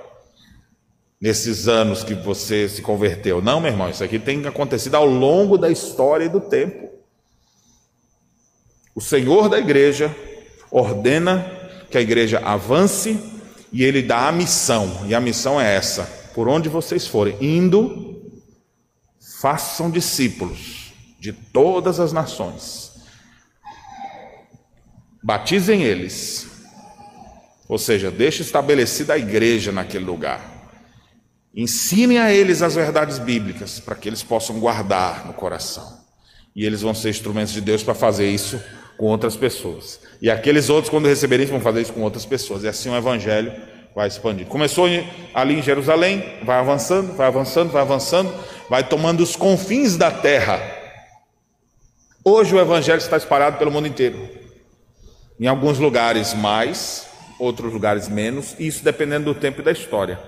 [1.19, 3.41] nesses anos que você se converteu.
[3.41, 6.89] Não, meu irmão, isso aqui tem acontecido ao longo da história e do tempo.
[8.93, 10.15] O Senhor da igreja
[10.71, 11.45] ordena
[11.89, 13.19] que a igreja avance
[13.71, 18.21] e ele dá a missão, e a missão é essa: por onde vocês forem, indo,
[19.39, 22.93] façam discípulos de todas as nações,
[25.21, 26.47] batizem eles,
[27.67, 30.57] ou seja, deixe estabelecida a igreja naquele lugar
[31.57, 35.97] Ensinem a eles as verdades bíblicas, para que eles possam guardar no coração.
[36.55, 38.61] E eles vão ser instrumentos de Deus para fazer isso
[38.95, 39.99] com outras pessoas.
[40.21, 42.63] E aqueles outros, quando receberem isso, vão fazer isso com outras pessoas.
[42.63, 43.51] E assim o evangelho
[43.95, 44.45] vai expandir.
[44.45, 44.85] Começou
[45.33, 48.31] ali em Jerusalém, vai avançando, vai avançando, vai avançando,
[48.69, 50.61] vai tomando os confins da terra.
[52.23, 54.29] Hoje o evangelho está espalhado pelo mundo inteiro.
[55.39, 57.07] Em alguns lugares mais,
[57.39, 60.19] outros lugares menos, isso dependendo do tempo e da história.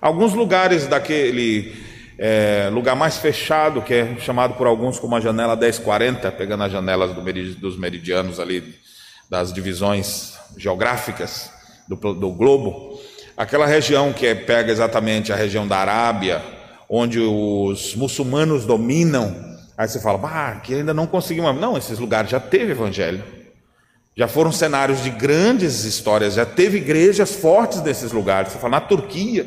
[0.00, 1.74] Alguns lugares daquele
[2.18, 6.72] é, lugar mais fechado, que é chamado por alguns como a janela 1040, pegando as
[6.72, 8.74] janelas do merid dos meridianos ali,
[9.28, 11.50] das divisões geográficas
[11.88, 13.00] do, do globo,
[13.36, 16.42] aquela região que é, pega exatamente a região da Arábia,
[16.88, 19.34] onde os muçulmanos dominam,
[19.76, 21.54] aí você fala, bah, que ainda não conseguimos.
[21.60, 23.22] Não, esses lugares já teve evangelho.
[24.16, 28.52] Já foram cenários de grandes histórias, já teve igrejas fortes nesses lugares.
[28.52, 29.46] Você fala, na Turquia,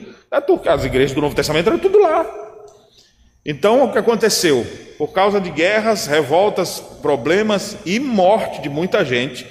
[0.67, 2.23] as igrejas do Novo Testamento eram tudo lá.
[3.43, 4.63] Então, o que aconteceu?
[4.95, 9.47] Por causa de guerras, revoltas, problemas e morte de muita gente,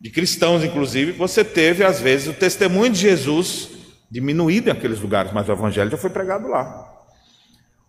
[0.00, 3.68] de cristãos inclusive, você teve, às vezes, o testemunho de Jesus
[4.10, 6.88] diminuído em aqueles lugares, mas o evangelho já foi pregado lá.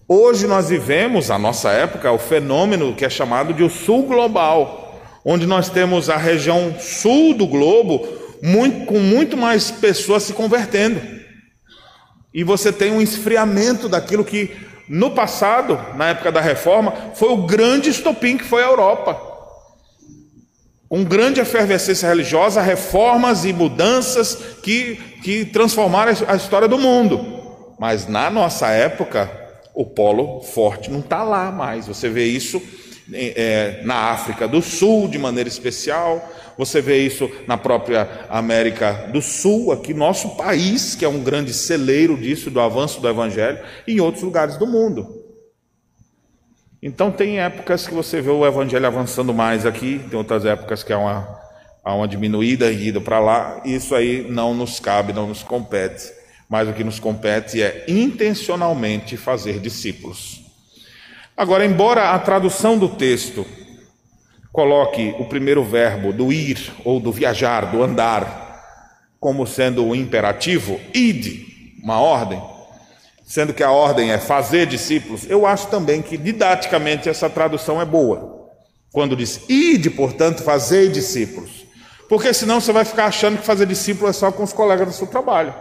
[0.08, 4.79] Hoje nós vivemos, a nossa época, o fenômeno que é chamado de o sul global,
[5.24, 8.08] onde nós temos a região sul do globo
[8.42, 11.02] muito, com muito mais pessoas se convertendo.
[12.34, 14.52] E você tem um esfriamento daquilo que
[14.88, 19.20] no passado, na época da reforma, foi o grande estopim que foi a Europa.
[20.90, 27.40] Um grande efervescência religiosa, reformas e mudanças que, que transformaram a história do mundo.
[27.80, 29.30] Mas na nossa época,
[29.76, 31.88] o polo forte não está lá mais.
[31.88, 32.60] Você vê isso
[33.14, 39.22] é, na África do Sul de maneira especial, você vê isso na própria América do
[39.22, 43.94] Sul, aqui nosso país, que é um grande celeiro disso, do avanço do Evangelho, e
[43.94, 45.24] em outros lugares do mundo.
[46.82, 50.92] Então, tem épocas que você vê o Evangelho avançando mais aqui, tem outras épocas que
[50.92, 51.40] há uma,
[51.84, 56.12] há uma diminuída e ido para lá, isso aí não nos cabe, não nos compete.
[56.50, 60.49] Mas o que nos compete é intencionalmente fazer discípulos.
[61.40, 63.46] Agora, embora a tradução do texto
[64.52, 68.60] Coloque o primeiro verbo do ir ou do viajar, do andar,
[69.20, 72.42] como sendo o imperativo, ide, uma ordem,
[73.24, 75.30] sendo que a ordem é fazer discípulos.
[75.30, 78.50] Eu acho também que didaticamente essa tradução é boa.
[78.92, 81.68] Quando diz ide, portanto, fazer discípulos.
[82.10, 84.94] Porque senão você vai ficar achando que fazer discípulo é só com os colegas do
[84.94, 85.54] seu trabalho,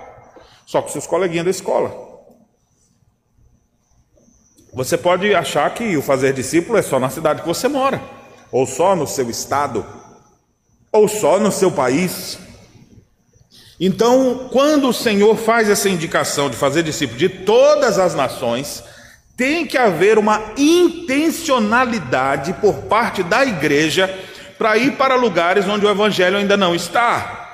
[0.65, 2.08] só com seus coleguinhas da escola.
[4.79, 8.01] Você pode achar que o fazer discípulo é só na cidade que você mora
[8.53, 9.85] ou só no seu estado,
[10.93, 12.39] ou só no seu país.
[13.81, 18.85] Então, quando o Senhor faz essa indicação de fazer discípulo de todas as nações,
[19.37, 24.09] tem que haver uma intencionalidade por parte da igreja
[24.57, 27.49] para ir para lugares onde o evangelho ainda não está.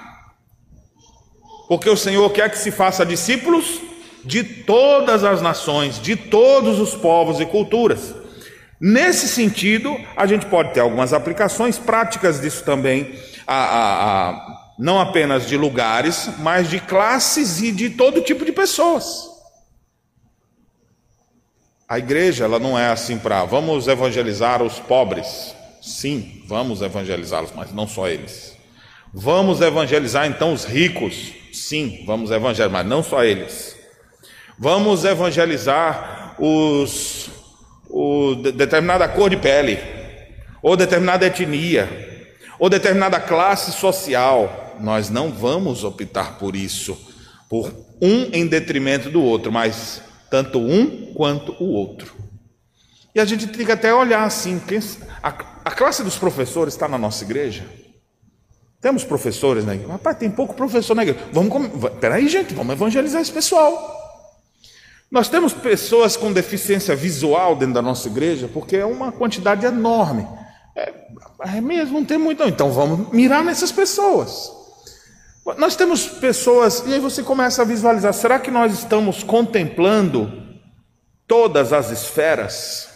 [1.68, 3.80] Porque o Senhor quer que se faça discípulos
[4.24, 8.14] de todas as nações, de todos os povos e culturas.
[8.80, 13.14] Nesse sentido, a gente pode ter algumas aplicações práticas disso também,
[13.46, 18.52] a, a, a, não apenas de lugares, mas de classes e de todo tipo de
[18.52, 19.34] pessoas.
[21.88, 25.54] A igreja, ela não é assim para vamos evangelizar os pobres.
[25.80, 28.56] Sim, vamos evangelizá-los, mas não só eles.
[29.12, 31.32] Vamos evangelizar então os ricos.
[31.52, 33.73] Sim, vamos evangelizar, mas não só eles.
[34.58, 37.30] Vamos evangelizar os
[37.94, 39.78] o, determinada cor de pele,
[40.60, 41.88] ou determinada etnia,
[42.58, 44.76] ou determinada classe social.
[44.80, 46.98] Nós não vamos optar por isso,
[47.48, 52.14] por um em detrimento do outro, mas tanto um quanto o outro.
[53.14, 54.60] E a gente tem que até olhar assim:
[55.22, 55.28] a,
[55.64, 57.64] a classe dos professores está na nossa igreja?
[58.80, 59.92] Temos professores na igreja?
[59.92, 61.24] Rapaz, tem pouco professor na igreja.
[61.32, 64.03] Vamos, peraí, gente, vamos evangelizar esse pessoal.
[65.14, 70.26] Nós temos pessoas com deficiência visual dentro da nossa igreja, porque é uma quantidade enorme.
[70.74, 70.92] É,
[71.54, 72.42] é mesmo, não tem muito.
[72.42, 74.50] Então vamos mirar nessas pessoas.
[75.56, 80.32] Nós temos pessoas, e aí você começa a visualizar: será que nós estamos contemplando
[81.28, 82.88] todas as esferas,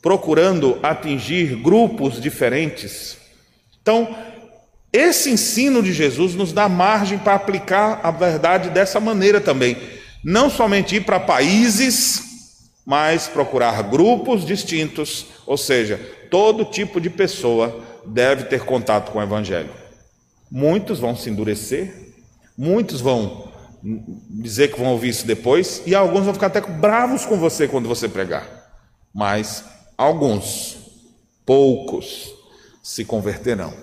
[0.00, 3.18] procurando atingir grupos diferentes?
[3.82, 4.16] Então,
[4.90, 10.02] esse ensino de Jesus nos dá margem para aplicar a verdade dessa maneira também.
[10.24, 15.98] Não somente ir para países, mas procurar grupos distintos, ou seja,
[16.30, 19.70] todo tipo de pessoa deve ter contato com o Evangelho.
[20.50, 22.14] Muitos vão se endurecer,
[22.56, 23.52] muitos vão
[24.30, 27.86] dizer que vão ouvir isso depois, e alguns vão ficar até bravos com você quando
[27.86, 28.48] você pregar.
[29.12, 29.62] Mas
[29.96, 30.78] alguns,
[31.44, 32.32] poucos,
[32.82, 33.74] se converterão.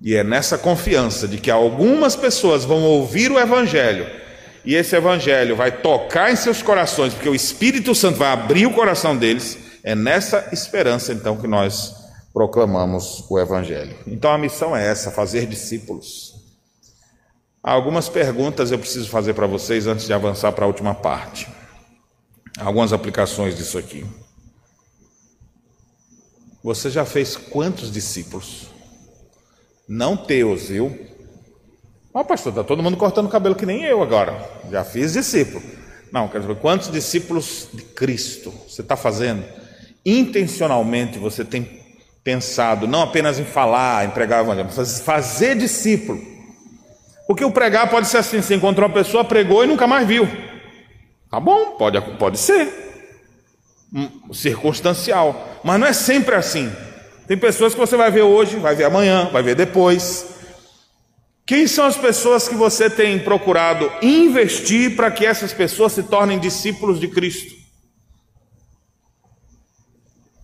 [0.00, 4.19] E é nessa confiança de que algumas pessoas vão ouvir o Evangelho
[4.64, 8.74] e esse evangelho vai tocar em seus corações, porque o Espírito Santo vai abrir o
[8.74, 9.58] coração deles.
[9.82, 11.94] É nessa esperança então que nós
[12.32, 13.96] proclamamos o evangelho.
[14.06, 16.34] Então a missão é essa, fazer discípulos.
[17.62, 21.48] Algumas perguntas eu preciso fazer para vocês antes de avançar para a última parte.
[22.58, 24.06] Algumas aplicações disso aqui.
[26.62, 28.68] Você já fez quantos discípulos?
[29.88, 31.09] Não teus, viu?
[32.12, 34.36] Ó, pastor, está todo mundo cortando cabelo que nem eu agora.
[34.70, 35.62] Já fiz discípulo.
[36.12, 39.44] Não, quer dizer, quantos discípulos de Cristo você está fazendo?
[40.04, 41.80] Intencionalmente você tem
[42.24, 46.20] pensado não apenas em falar, em pregar mas fazer discípulo.
[47.26, 50.28] Porque o pregar pode ser assim: você encontrou uma pessoa, pregou e nunca mais viu.
[51.30, 52.88] Tá bom, pode, pode ser.
[53.94, 55.60] Um, circunstancial.
[55.62, 56.72] Mas não é sempre assim.
[57.28, 60.39] Tem pessoas que você vai ver hoje, vai ver amanhã, vai ver depois.
[61.50, 66.38] Quem são as pessoas que você tem procurado investir para que essas pessoas se tornem
[66.38, 67.52] discípulos de Cristo?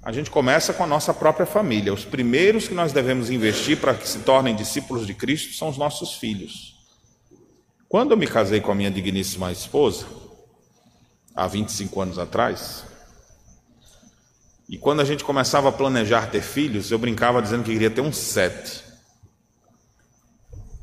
[0.02, 1.94] A gente começa com a nossa própria família.
[1.94, 5.78] Os primeiros que nós devemos investir para que se tornem discípulos de Cristo são os
[5.78, 6.74] nossos filhos.
[7.88, 10.07] Quando eu me casei com a minha digníssima esposa,
[11.36, 12.82] há 25 anos atrás,
[14.68, 18.00] e quando a gente começava a planejar ter filhos, eu brincava dizendo que queria ter
[18.00, 18.86] uns sete.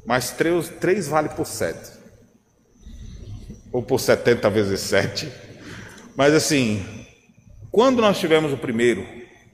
[0.06, 1.92] Mas três, três vale por sete.
[3.72, 5.32] Ou por 70 vezes sete.
[6.16, 6.86] Mas assim,
[7.72, 9.02] quando nós tivemos o primeiro,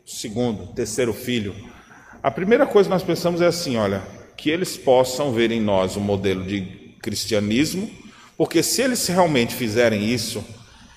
[0.06, 1.56] o segundo, o terceiro filho,
[2.22, 4.04] a primeira coisa que nós pensamos é assim: olha,
[4.36, 7.89] que eles possam ver em nós um modelo de cristianismo,
[8.38, 10.43] porque se eles realmente fizerem isso,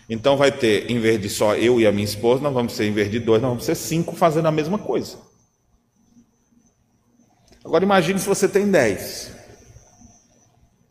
[0.09, 2.87] então vai ter, em vez de só eu e a minha esposa, nós vamos ser,
[2.87, 5.17] em vez de dois, nós vamos ser cinco fazendo a mesma coisa.
[7.65, 9.31] Agora imagine se você tem dez.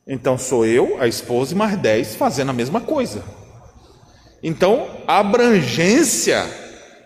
[0.08, 3.24] Então sou eu, a esposa e mais dez fazendo a mesma coisa.
[4.44, 6.44] Então a abrangência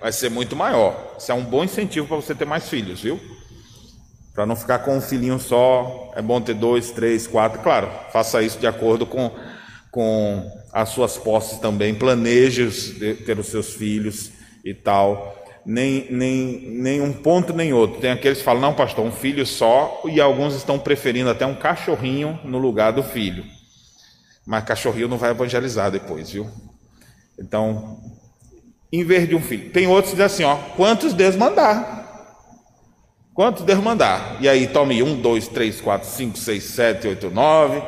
[0.02, 1.16] vai ser muito maior.
[1.18, 3.20] Isso é um bom incentivo para você ter mais filhos, viu?
[4.34, 7.62] Para não ficar com um filhinho só, é bom ter dois, três, quatro.
[7.62, 9.32] Claro, faça isso de acordo com,
[9.92, 11.96] com as suas posses também.
[11.96, 12.70] Planeje
[13.26, 14.32] ter os seus filhos
[14.64, 18.00] e tal nem, nem, nem um ponto nem outro.
[18.00, 21.56] Tem aqueles que falam, não, pastor, um filho só, e alguns estão preferindo até um
[21.56, 23.44] cachorrinho no lugar do filho.
[24.46, 26.48] Mas cachorrinho não vai evangelizar depois, viu?
[27.40, 28.00] Então,
[28.94, 29.72] em vez de um filho.
[29.72, 31.96] Tem outros que dizem assim, ó, quantos Deus mandar.
[33.34, 34.38] Quantos Deus mandar.
[34.40, 37.82] E aí, tome um, dois, três, quatro, cinco, seis, sete, oito, nove.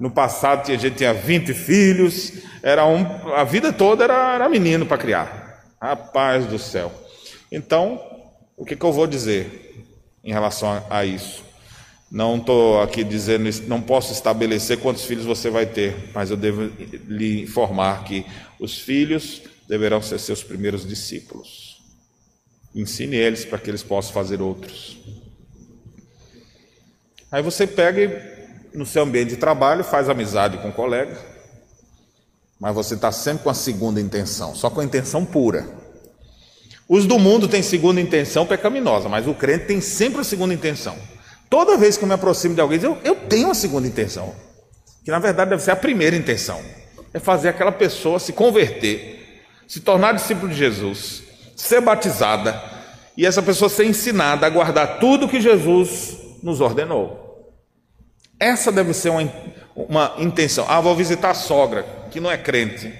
[0.00, 2.32] No passado, a gente tinha 20 filhos.
[2.62, 5.62] Era um, a vida toda era, era menino para criar.
[5.80, 6.90] Rapaz do céu.
[7.50, 8.00] Então,
[8.56, 9.86] o que, que eu vou dizer
[10.22, 11.44] em relação a, isso?
[12.10, 16.70] Não estou aqui dizendo, não posso estabelecer quantos filhos você vai ter, mas eu devo
[17.06, 18.24] lhe informar que
[18.58, 21.82] os filhos deverão ser seus primeiros discípulos.
[22.74, 24.98] Ensine eles para que eles possam fazer outros.
[27.30, 28.38] Aí você pega
[28.72, 31.18] no seu ambiente de trabalho, faz amizade com um colega,
[32.58, 35.87] mas você está sempre com a segunda intenção, só com a intenção pura.
[36.88, 40.96] Os do mundo têm segunda intenção pecaminosa, mas o crente tem sempre a segunda intenção.
[41.50, 44.34] Toda vez que eu me aproximo de alguém, eu, eu tenho a segunda intenção,
[45.04, 46.60] que na verdade deve ser a primeira intenção:
[47.12, 51.22] é fazer aquela pessoa se converter, se tornar discípulo de Jesus,
[51.54, 52.58] ser batizada
[53.16, 57.52] e essa pessoa ser ensinada a guardar tudo que Jesus nos ordenou.
[58.38, 59.30] Essa deve ser uma,
[59.74, 60.64] uma intenção.
[60.68, 62.92] Ah, vou visitar a sogra, que não é crente.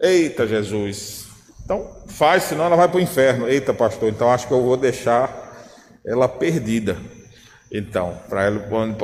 [0.00, 1.29] Eita, Jesus.
[1.64, 3.48] Então, faz, senão ela vai para o inferno.
[3.48, 5.50] Eita, pastor, então acho que eu vou deixar
[6.04, 6.96] ela perdida.
[7.72, 8.48] Então, para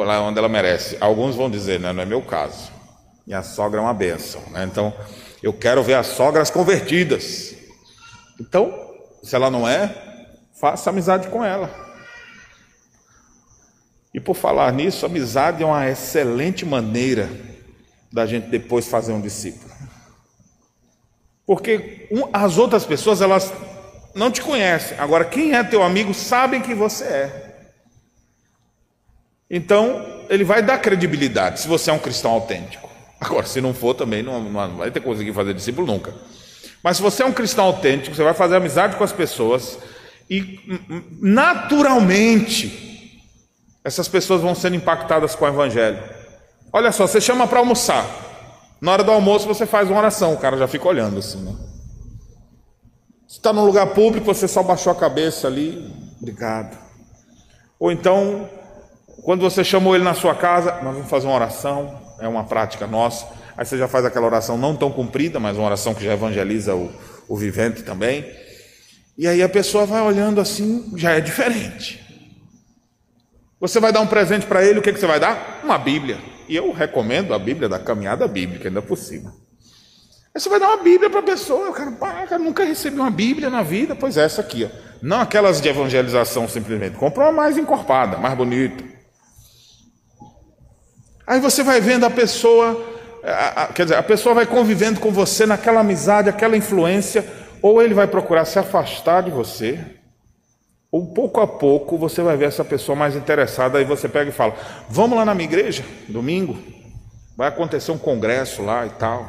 [0.04, 0.96] lá onde ela merece.
[1.00, 2.70] Alguns vão dizer, né, não é meu caso.
[3.26, 4.40] Minha sogra é uma bênção.
[4.50, 4.64] Né?
[4.64, 4.92] Então,
[5.42, 7.54] eu quero ver as sogras convertidas.
[8.40, 8.72] Então,
[9.22, 9.94] se ela não é,
[10.60, 11.70] faça amizade com ela.
[14.12, 17.28] E por falar nisso, amizade é uma excelente maneira
[18.12, 19.65] da gente depois fazer um discípulo.
[21.46, 23.52] Porque as outras pessoas, elas
[24.14, 24.98] não te conhecem.
[24.98, 27.46] Agora, quem é teu amigo sabem que você é.
[29.48, 32.88] Então, ele vai dar credibilidade se você é um cristão autêntico.
[33.20, 36.12] Agora, se não for, também não, não vai ter conseguir fazer discípulo nunca.
[36.82, 39.78] Mas se você é um cristão autêntico, você vai fazer amizade com as pessoas
[40.28, 40.60] e
[41.20, 43.22] naturalmente
[43.84, 46.02] essas pessoas vão sendo impactadas com o evangelho.
[46.72, 48.25] Olha só, você chama para almoçar.
[48.80, 51.54] Na hora do almoço você faz uma oração, o cara já fica olhando assim, né?
[53.26, 56.76] Você está num lugar público, você só baixou a cabeça ali, obrigado.
[57.78, 58.48] Ou então
[59.22, 62.86] quando você chamou ele na sua casa, nós vamos fazer uma oração, é uma prática
[62.86, 63.26] nossa.
[63.56, 66.74] Aí você já faz aquela oração não tão comprida, mas uma oração que já evangeliza
[66.76, 66.92] o,
[67.26, 68.24] o vivente também.
[69.18, 72.00] E aí a pessoa vai olhando assim, já é diferente.
[73.58, 75.62] Você vai dar um presente para ele, o que, que você vai dar?
[75.64, 76.18] Uma Bíblia.
[76.48, 79.34] E eu recomendo a Bíblia da caminhada bíblica, ainda por cima.
[80.34, 82.96] Aí você vai dar uma Bíblia para a pessoa, o cara, pá, cara, nunca recebi
[83.00, 84.86] uma Bíblia na vida, pois é, essa aqui, ó.
[85.02, 86.96] Não aquelas de evangelização simplesmente.
[86.96, 88.84] Compra uma mais encorpada, mais bonita.
[91.26, 92.80] Aí você vai vendo a pessoa,
[93.24, 97.26] a, a, quer dizer, a pessoa vai convivendo com você naquela amizade, aquela influência,
[97.60, 99.95] ou ele vai procurar se afastar de você,
[100.90, 104.32] ou pouco a pouco você vai ver essa pessoa mais interessada, aí você pega e
[104.32, 104.54] fala:
[104.88, 106.56] Vamos lá na minha igreja, domingo,
[107.36, 109.26] vai acontecer um congresso lá e tal.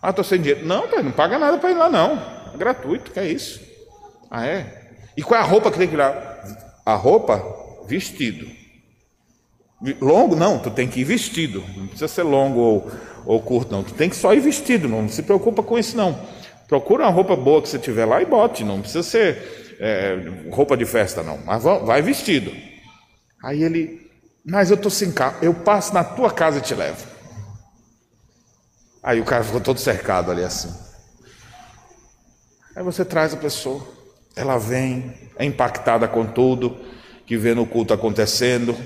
[0.00, 0.66] Ah, estou sem dinheiro.
[0.66, 2.22] Não, pai, não paga nada para ir lá, não.
[2.54, 3.60] É gratuito, que é isso.
[4.30, 4.84] Ah, é?
[5.16, 6.14] E qual é a roupa que tem que ir lá?
[6.84, 7.42] A roupa?
[7.88, 8.46] Vestido.
[10.00, 11.62] Longo, não, tu tem que ir vestido.
[11.76, 12.90] Não precisa ser longo ou,
[13.24, 13.82] ou curto, não.
[13.82, 16.18] Tu tem que só ir vestido, não se preocupa com isso, não.
[16.68, 20.16] Procura uma roupa boa que você tiver lá e bote, não precisa ser é,
[20.50, 21.38] roupa de festa, não.
[21.38, 22.52] Mas vai vestido.
[23.42, 24.10] Aí ele,
[24.44, 27.06] mas eu estou sem carro, eu passo na tua casa e te levo.
[29.02, 30.72] Aí o cara ficou todo cercado ali assim.
[32.74, 33.86] Aí você traz a pessoa,
[34.34, 36.76] ela vem, é impactada com tudo
[37.24, 38.76] que vê no culto acontecendo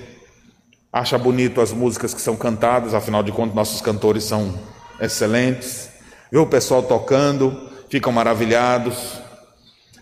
[0.92, 4.58] acha bonito as músicas que são cantadas, afinal de contas, nossos cantores são
[5.00, 5.88] excelentes.
[6.30, 9.19] Vê o pessoal tocando, ficam maravilhados.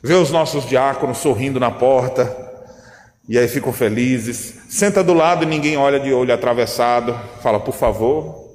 [0.03, 2.36] Vê os nossos diáconos sorrindo na porta,
[3.28, 4.55] e aí ficam felizes.
[4.68, 8.49] Senta do lado e ninguém olha de olho atravessado, fala, por favor.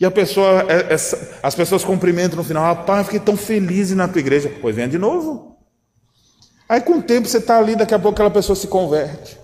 [0.00, 0.96] E a pessoa, é, é,
[1.42, 4.52] as pessoas cumprimentam no final, rapaz, fiquei tão feliz na tua igreja.
[4.60, 5.56] Pois venha de novo.
[6.68, 9.42] Aí com o tempo você está ali, daqui a pouco aquela pessoa se converte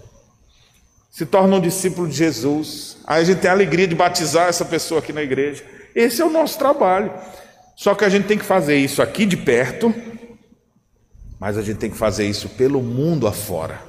[1.19, 2.97] se torna um discípulo de Jesus.
[3.05, 5.65] Aí a gente tem a alegria de batizar essa pessoa aqui na igreja.
[5.93, 7.13] Esse é o nosso trabalho.
[7.75, 9.93] Só que a gente tem que fazer isso aqui de perto,
[11.39, 13.81] mas a gente tem que fazer isso pelo mundo afora.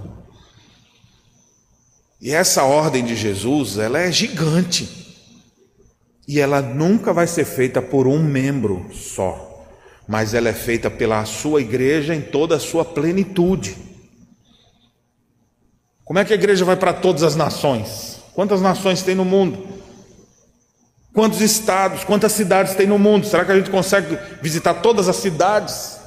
[2.21, 5.07] E essa ordem de Jesus, ela é gigante.
[6.27, 9.65] E ela nunca vai ser feita por um membro só,
[10.07, 13.75] mas ela é feita pela sua igreja em toda a sua plenitude.
[16.03, 18.19] Como é que a igreja vai para todas as nações?
[18.33, 19.67] Quantas nações tem no mundo?
[21.13, 23.25] Quantos estados, quantas cidades tem no mundo?
[23.25, 25.98] Será que a gente consegue visitar todas as cidades?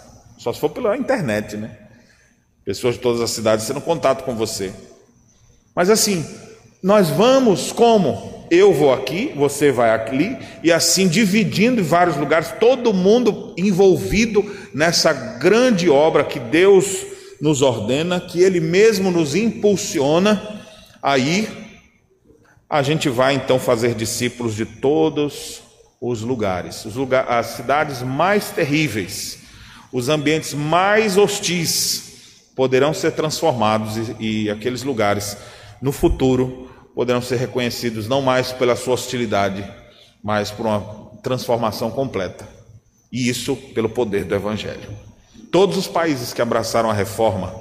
[0.43, 1.77] Só se for pela internet, né?
[2.65, 4.73] Pessoas de todas as cidades tendo contato com você.
[5.75, 6.25] Mas assim,
[6.83, 8.47] nós vamos como?
[8.51, 14.45] Eu vou aqui, você vai ali, e assim dividindo em vários lugares, todo mundo envolvido
[14.75, 17.07] nessa grande obra que Deus
[17.41, 20.61] nos ordena, que Ele mesmo nos impulsiona
[21.03, 21.49] Aí
[22.71, 25.61] a gente vai então fazer discípulos de todos
[26.01, 29.41] os lugares, os lugar, as cidades mais terríveis,
[29.93, 35.37] os ambientes mais hostis poderão ser transformados e, e aqueles lugares
[35.81, 39.69] no futuro poderão ser reconhecidos não mais pela sua hostilidade,
[40.23, 42.49] mas por uma transformação completa.
[43.11, 44.91] E isso pelo poder do Evangelho.
[45.51, 47.55] Todos os países que abraçaram a reforma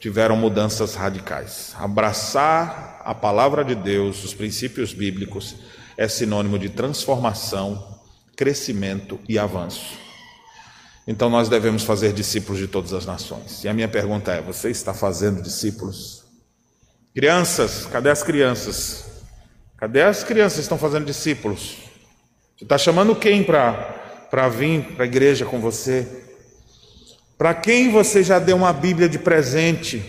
[0.00, 1.74] tiveram mudanças radicais.
[1.78, 5.56] Abraçar a palavra de Deus, os princípios bíblicos,
[5.96, 8.00] é sinônimo de transformação,
[8.34, 10.09] crescimento e avanço.
[11.06, 13.64] Então nós devemos fazer discípulos de todas as nações.
[13.64, 16.24] E a minha pergunta é: você está fazendo discípulos?
[17.14, 19.04] Crianças, cadê as crianças?
[19.76, 21.78] Cadê as crianças que estão fazendo discípulos?
[22.56, 26.06] Você está chamando quem para vir para a igreja com você?
[27.36, 30.04] Para quem você já deu uma Bíblia de presente?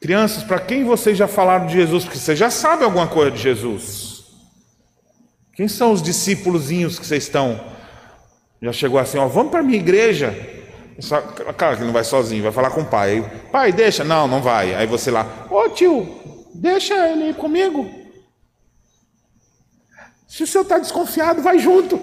[0.00, 2.04] Crianças, para quem vocês já falaram de Jesus?
[2.04, 4.24] Porque você já sabe alguma coisa de Jesus.
[5.54, 7.73] Quem são os discípulozinhos que vocês estão?
[8.64, 10.34] Já chegou assim, ó, vamos para minha igreja.
[10.98, 13.10] Só, claro que não vai sozinho, vai falar com o pai.
[13.10, 14.02] Aí, pai, deixa.
[14.02, 14.74] Não, não vai.
[14.74, 17.86] Aí você lá, ô tio, deixa ele ir comigo.
[20.26, 22.00] Se o senhor está desconfiado, vai junto.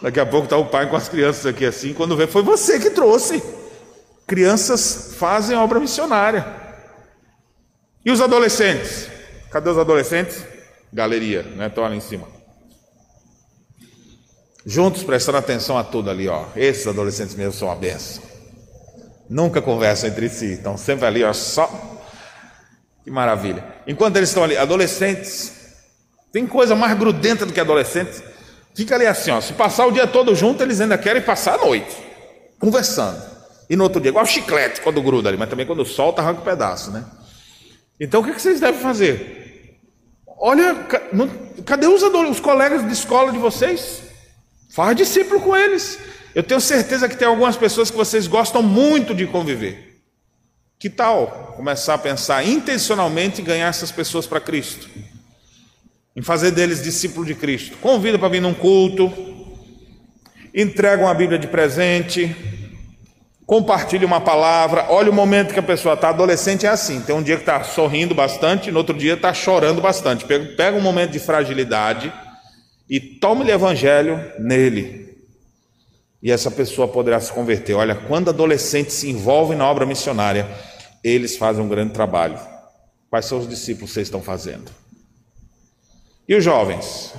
[0.00, 2.78] Daqui a pouco está o pai com as crianças aqui assim, quando vê, foi você
[2.78, 3.42] que trouxe.
[4.28, 6.46] Crianças fazem obra missionária.
[8.04, 9.08] E os adolescentes?
[9.50, 10.44] Cadê os adolescentes?
[10.92, 11.66] galeria, né?
[11.66, 12.35] Estão ali em cima.
[14.68, 16.46] Juntos, prestando atenção a tudo ali, ó.
[16.56, 18.24] Esses adolescentes mesmo são uma benção.
[19.30, 21.70] Nunca conversam entre si, estão sempre ali, ó, só.
[23.04, 23.64] Que maravilha.
[23.86, 25.52] Enquanto eles estão ali, adolescentes,
[26.32, 28.20] tem coisa mais grudenta do que adolescentes.
[28.74, 29.40] Fica ali assim, ó.
[29.40, 31.96] Se passar o dia todo junto, eles ainda querem passar a noite,
[32.58, 33.22] conversando.
[33.70, 36.44] E no outro dia, igual chiclete quando gruda ali, mas também quando solta, arranca um
[36.44, 37.04] pedaço, né?
[38.00, 39.78] Então o que vocês devem fazer?
[40.26, 40.74] Olha,
[41.64, 44.05] cadê os, os colegas de escola de vocês?
[44.68, 45.98] Faz discípulo com eles.
[46.34, 50.02] Eu tenho certeza que tem algumas pessoas que vocês gostam muito de conviver.
[50.78, 54.86] Que tal começar a pensar intencionalmente em ganhar essas pessoas para Cristo?
[56.14, 57.78] Em fazer deles discípulo de Cristo.
[57.78, 59.10] Convida para vir num culto,
[60.54, 62.36] entrega uma Bíblia de presente,
[63.46, 64.86] compartilhe uma palavra.
[64.90, 66.10] Olha o momento que a pessoa está.
[66.10, 69.80] Adolescente é assim: tem um dia que está sorrindo bastante, no outro dia está chorando
[69.80, 70.26] bastante.
[70.26, 72.12] Pega, pega um momento de fragilidade
[72.88, 75.06] e tome-lhe evangelho nele.
[76.22, 77.74] E essa pessoa poderá se converter.
[77.74, 80.48] Olha, quando adolescentes se envolvem na obra missionária,
[81.02, 82.38] eles fazem um grande trabalho.
[83.10, 84.70] Quais são os discípulos que vocês estão fazendo?
[86.28, 87.14] E os jovens?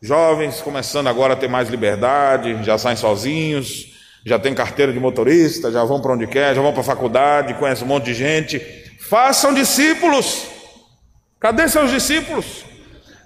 [0.00, 5.72] Jovens começando agora a ter mais liberdade, já saem sozinhos, já tem carteira de motorista,
[5.72, 8.60] já vão para onde quer, já vão para a faculdade, conhecem um monte de gente.
[9.00, 10.46] Façam discípulos.
[11.40, 12.64] Cadê seus discípulos?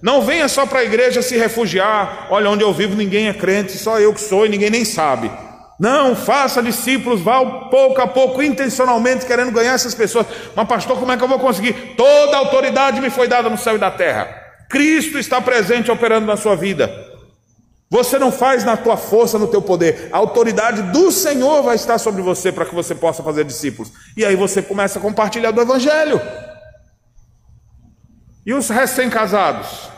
[0.03, 2.26] Não venha só para a igreja se refugiar.
[2.28, 5.30] Olha, onde eu vivo ninguém é crente, só eu que sou e ninguém nem sabe.
[5.78, 10.26] Não, faça discípulos, vá pouco a pouco, intencionalmente querendo ganhar essas pessoas.
[10.55, 11.94] Mas, pastor, como é que eu vou conseguir?
[11.96, 14.28] Toda autoridade me foi dada no céu e na terra.
[14.68, 16.90] Cristo está presente operando na sua vida.
[17.90, 20.09] Você não faz na tua força, no teu poder.
[20.12, 23.92] A autoridade do Senhor vai estar sobre você para que você possa fazer discípulos.
[24.16, 26.20] E aí você começa a compartilhar do Evangelho.
[28.46, 29.91] E os recém-casados?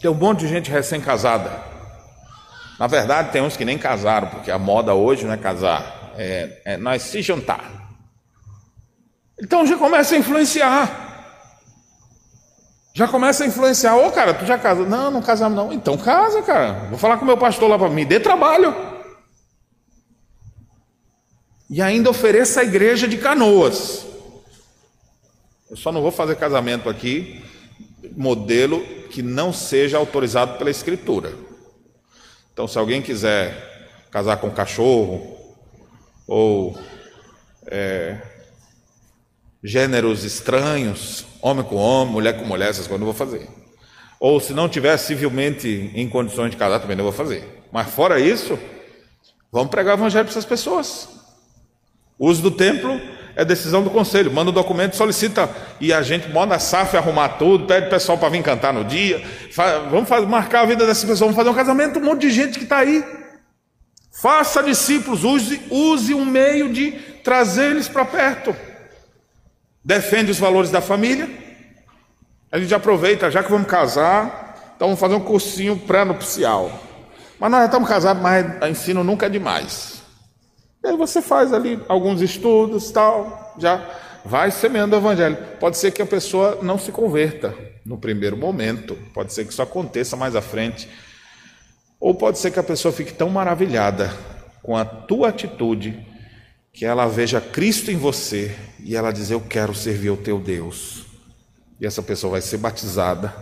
[0.00, 1.62] Tem um monte de gente recém-casada.
[2.78, 6.62] Na verdade, tem uns que nem casaram, porque a moda hoje não é casar, é,
[6.64, 7.70] é nós se juntar.
[9.38, 11.08] Então já começa a influenciar.
[12.94, 13.96] Já começa a influenciar.
[13.96, 14.86] Ô, oh, cara, tu já casou?
[14.86, 15.72] Não, não casamos não.
[15.72, 16.88] Então casa, cara.
[16.88, 18.06] Vou falar com meu pastor lá para mim.
[18.06, 18.74] Dê trabalho.
[21.68, 24.06] E ainda ofereça a igreja de canoas.
[25.70, 27.44] Eu só não vou fazer casamento aqui,
[28.16, 31.32] modelo que não seja autorizado pela escritura.
[32.52, 35.36] Então, se alguém quiser casar com cachorro,
[36.26, 36.78] ou
[37.66, 38.18] é,
[39.62, 43.48] gêneros estranhos, homem com homem, mulher com mulher, essas coisas não vou fazer.
[44.18, 47.62] Ou se não tiver civilmente em condições de casar, também não vou fazer.
[47.72, 48.58] Mas fora isso,
[49.50, 51.08] vamos pregar o evangelho para essas pessoas.
[52.18, 53.00] O uso do templo
[53.40, 54.32] é decisão do conselho.
[54.32, 55.48] Manda o documento, solicita
[55.80, 58.84] e a gente manda a SAF arrumar tudo, pede o pessoal para vir cantar no
[58.84, 59.24] dia.
[59.90, 62.58] vamos fazer, marcar a vida dessas pessoas, vamos fazer um casamento, um monte de gente
[62.58, 63.04] que está aí.
[64.12, 68.54] Faça discípulos, use, use um meio de trazer eles para perto
[69.84, 71.28] defende os valores da família.
[72.52, 76.70] A gente aproveita, já que vamos casar, então vamos fazer um cursinho pré-nupcial.
[77.38, 79.99] Mas nós já estamos casados, mas ensino nunca é demais.
[80.82, 83.84] Aí você faz ali alguns estudos, tal, já
[84.24, 85.36] vai semeando o evangelho.
[85.58, 87.54] Pode ser que a pessoa não se converta
[87.84, 90.88] no primeiro momento, pode ser que isso aconteça mais à frente.
[91.98, 94.10] Ou pode ser que a pessoa fique tão maravilhada
[94.62, 96.06] com a tua atitude
[96.72, 101.04] que ela veja Cristo em você e ela diz: Eu quero servir o teu Deus.
[101.78, 103.34] E essa pessoa vai ser batizada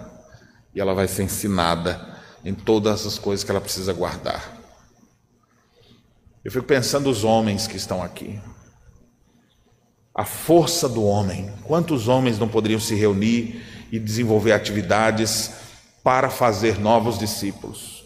[0.75, 4.58] e ela vai ser ensinada em todas as coisas que ela precisa guardar.
[6.49, 8.41] Eu fico pensando os homens que estão aqui.
[10.15, 11.53] A força do homem.
[11.65, 15.51] Quantos homens não poderiam se reunir e desenvolver atividades
[16.03, 18.03] para fazer novos discípulos?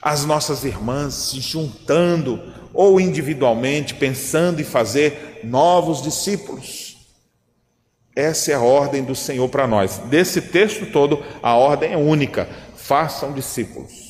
[0.00, 2.40] As nossas irmãs se juntando
[2.72, 7.06] ou individualmente, pensando em fazer novos discípulos.
[8.16, 9.98] Essa é a ordem do Senhor para nós.
[10.06, 14.07] Desse texto todo, a ordem é única: façam discípulos.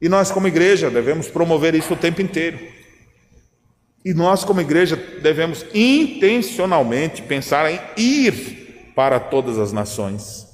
[0.00, 2.58] E nós, como igreja, devemos promover isso o tempo inteiro.
[4.04, 10.46] E nós, como igreja, devemos intencionalmente pensar em ir para todas as nações.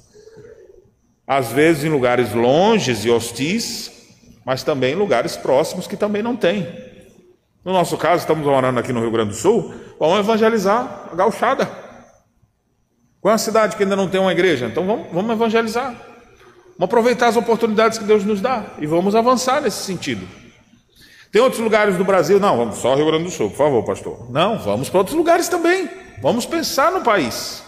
[1.27, 3.91] Às vezes em lugares longes e hostis,
[4.45, 6.67] mas também em lugares próximos que também não tem.
[7.63, 11.65] No nosso caso, estamos morando aqui no Rio Grande do Sul, vamos evangelizar a gauchada.
[13.21, 14.65] Qual é a cidade que ainda não tem uma igreja?
[14.65, 16.12] Então vamos, vamos evangelizar.
[16.77, 20.27] Vamos aproveitar as oportunidades que Deus nos dá e vamos avançar nesse sentido.
[21.31, 22.39] Tem outros lugares do Brasil?
[22.39, 24.29] Não, vamos só Rio Grande do Sul, por favor, pastor.
[24.29, 25.89] Não, vamos para outros lugares também.
[26.21, 27.63] Vamos pensar no país.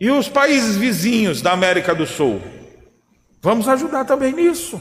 [0.00, 2.40] E os países vizinhos da América do Sul?
[3.42, 4.80] Vamos ajudar também nisso.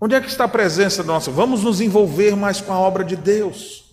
[0.00, 1.30] Onde é que está a presença nossa?
[1.30, 3.84] Vamos nos envolver mais com a obra de Deus.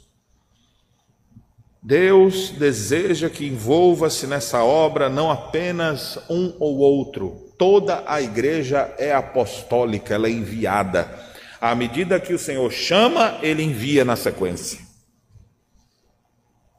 [1.82, 9.14] Deus deseja que envolva-se nessa obra não apenas um ou outro, toda a igreja é
[9.14, 11.14] apostólica, ela é enviada.
[11.60, 14.80] À medida que o Senhor chama, ele envia na sequência.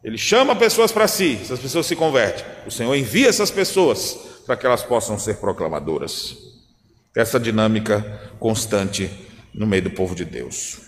[0.03, 2.47] Ele chama pessoas para si, essas pessoas se convertem.
[2.67, 4.15] O Senhor envia essas pessoas
[4.47, 6.39] para que elas possam ser proclamadoras.
[7.15, 9.11] Essa dinâmica constante
[9.53, 10.81] no meio do povo de Deus.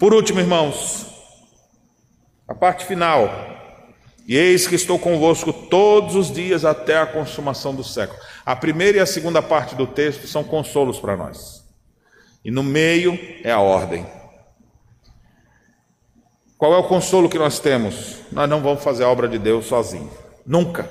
[0.00, 1.06] Por último, irmãos,
[2.48, 3.57] a parte final.
[4.28, 8.20] E eis que estou convosco todos os dias até a consumação do século.
[8.44, 11.64] A primeira e a segunda parte do texto são consolos para nós.
[12.44, 14.06] E no meio é a ordem.
[16.58, 18.16] Qual é o consolo que nós temos?
[18.30, 20.12] Nós não vamos fazer a obra de Deus sozinhos.
[20.46, 20.90] Nunca.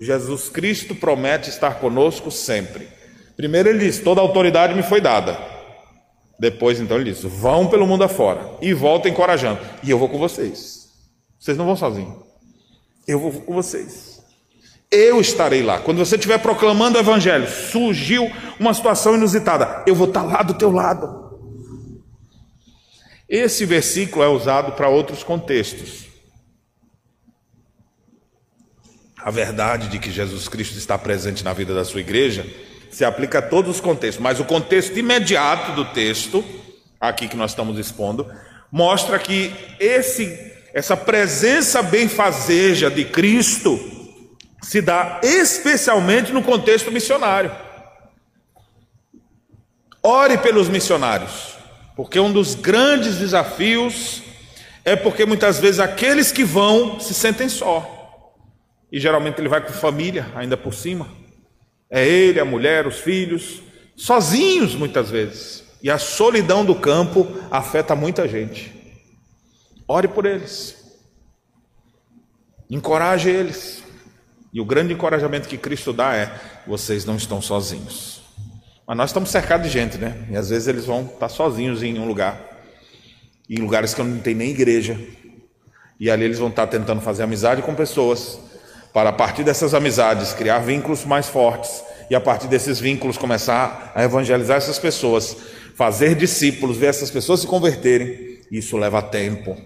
[0.00, 2.88] Jesus Cristo promete estar conosco sempre.
[3.36, 5.38] Primeiro ele diz: toda autoridade me foi dada.
[6.36, 9.60] Depois então ele diz: vão pelo mundo afora e voltem encorajando.
[9.84, 10.77] E eu vou com vocês.
[11.38, 12.16] Vocês não vão sozinhos.
[13.06, 14.22] Eu vou com vocês.
[14.90, 15.80] Eu estarei lá.
[15.80, 20.54] Quando você estiver proclamando o evangelho, surgiu uma situação inusitada, eu vou estar lá do
[20.54, 21.28] teu lado.
[23.28, 26.06] Esse versículo é usado para outros contextos.
[29.18, 32.46] A verdade de que Jesus Cristo está presente na vida da sua igreja
[32.90, 36.42] se aplica a todos os contextos, mas o contexto imediato do texto,
[36.98, 38.26] aqui que nós estamos expondo,
[38.72, 43.80] mostra que esse essa presença benfazeja de Cristo
[44.62, 47.50] se dá especialmente no contexto missionário.
[50.00, 51.56] Ore pelos missionários,
[51.96, 54.22] porque um dos grandes desafios
[54.84, 58.32] é porque muitas vezes aqueles que vão se sentem só.
[58.92, 61.08] E geralmente ele vai com família, ainda por cima.
[61.90, 63.62] É ele, a mulher, os filhos,
[63.96, 65.64] sozinhos muitas vezes.
[65.82, 68.77] E a solidão do campo afeta muita gente.
[69.88, 70.76] Ore por eles.
[72.68, 73.82] Encoraje eles.
[74.52, 76.30] E o grande encorajamento que Cristo dá é:
[76.66, 78.22] vocês não estão sozinhos.
[78.86, 80.26] Mas nós estamos cercados de gente, né?
[80.30, 82.38] E às vezes eles vão estar sozinhos em um lugar,
[83.48, 84.98] em lugares que não tem nem igreja.
[85.98, 88.38] E ali eles vão estar tentando fazer amizade com pessoas,
[88.92, 93.92] para a partir dessas amizades criar vínculos mais fortes, e a partir desses vínculos começar
[93.94, 95.36] a evangelizar essas pessoas,
[95.74, 98.38] fazer discípulos, ver essas pessoas se converterem.
[98.50, 99.56] Isso leva tempo.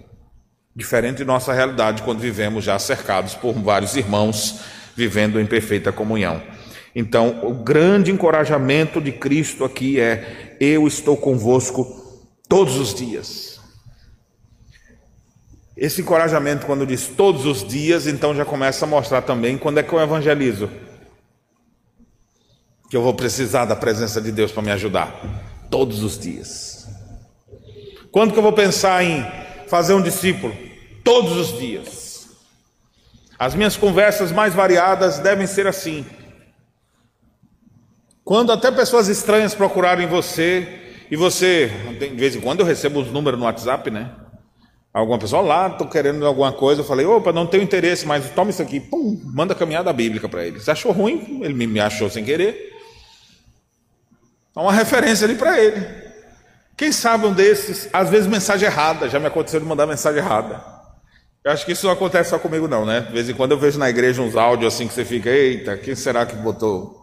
[0.75, 4.61] Diferente de nossa realidade quando vivemos já cercados por vários irmãos
[4.97, 6.43] vivendo em perfeita comunhão.
[6.95, 11.85] Então, o grande encorajamento de Cristo aqui é: eu estou convosco
[12.49, 13.61] todos os dias.
[15.77, 19.83] Esse encorajamento, quando diz todos os dias, então já começa a mostrar também quando é
[19.83, 20.71] que eu evangelizo.
[22.91, 25.19] Que eu vou precisar da presença de Deus para me ajudar.
[25.71, 26.87] Todos os dias.
[28.11, 29.25] Quando que eu vou pensar em
[29.73, 30.55] fazer um discípulo
[31.03, 32.29] todos os dias.
[33.39, 36.05] As minhas conversas mais variadas devem ser assim.
[38.23, 43.11] Quando até pessoas estranhas procurarem você E você, de vez em quando eu recebo os
[43.11, 44.11] números no WhatsApp, né?
[44.93, 48.51] Alguma pessoa lá, estou querendo alguma coisa, eu falei, opa, não tenho interesse, mas toma
[48.51, 50.59] isso aqui, pum, manda a caminhada bíblica para ele.
[50.59, 51.41] Você achou ruim?
[51.43, 52.73] Ele me achou sem querer.
[54.55, 56.12] Há uma referência ali para ele.
[56.77, 60.65] Quem sabe um desses, às vezes mensagem errada, já me aconteceu de mandar mensagem errada.
[61.45, 63.01] Eu acho que isso não acontece só comigo não, né?
[63.01, 65.77] De vez em quando eu vejo na igreja uns áudios assim que você fica, eita,
[65.77, 67.03] quem será que botou?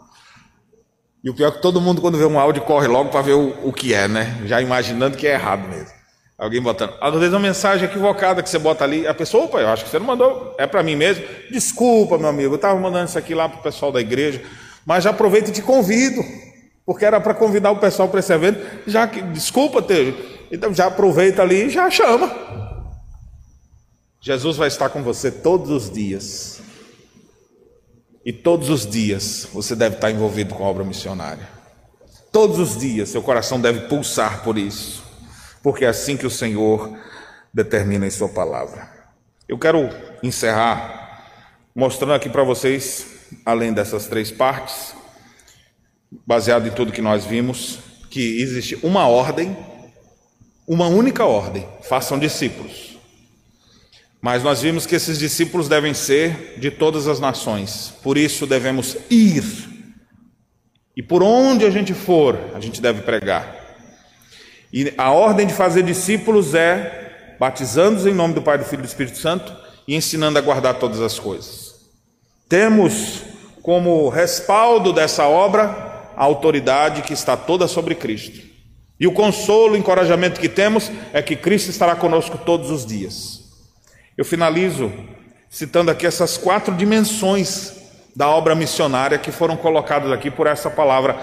[1.22, 3.34] E o pior é que todo mundo quando vê um áudio corre logo para ver
[3.34, 4.42] o, o que é, né?
[4.46, 6.00] Já imaginando que é errado mesmo.
[6.38, 6.94] Alguém botando.
[7.02, 9.90] Às vezes uma mensagem equivocada que você bota ali, a pessoa, opa, eu acho que
[9.90, 11.26] você não mandou, é para mim mesmo.
[11.52, 14.42] Desculpa, meu amigo, eu estava mandando isso aqui lá para o pessoal da igreja,
[14.86, 16.24] mas já aproveito e te convido,
[16.90, 18.60] porque era para convidar o pessoal para esse evento.
[18.88, 20.18] Já que, desculpa, Tejo,
[20.52, 22.36] então já aproveita ali e já chama.
[24.20, 26.62] Jesus vai estar com você todos os dias.
[28.26, 31.48] E todos os dias você deve estar envolvido com a obra missionária.
[32.32, 35.08] Todos os dias seu coração deve pulsar por isso
[35.62, 36.98] porque é assim que o Senhor
[37.54, 38.90] determina em Sua palavra.
[39.48, 39.90] Eu quero
[40.24, 41.28] encerrar
[41.76, 43.06] mostrando aqui para vocês,
[43.46, 44.98] além dessas três partes,
[46.26, 47.80] baseado em tudo que nós vimos,
[48.10, 49.56] que existe uma ordem,
[50.68, 52.98] uma única ordem: façam discípulos.
[54.22, 58.98] Mas nós vimos que esses discípulos devem ser de todas as nações, por isso devemos
[59.10, 59.44] ir.
[60.96, 63.56] E por onde a gente for, a gente deve pregar.
[64.74, 68.84] E a ordem de fazer discípulos é batizando-os em nome do Pai, do Filho e
[68.84, 69.56] do Espírito Santo
[69.88, 71.76] e ensinando a guardar todas as coisas.
[72.50, 73.22] Temos
[73.62, 75.89] como respaldo dessa obra
[76.20, 78.46] a autoridade que está toda sobre Cristo.
[79.00, 83.46] E o consolo, o encorajamento que temos é que Cristo estará conosco todos os dias.
[84.18, 84.92] Eu finalizo
[85.50, 87.74] citando aqui essas quatro dimensões
[88.14, 91.14] da obra missionária que foram colocadas aqui por essa palavra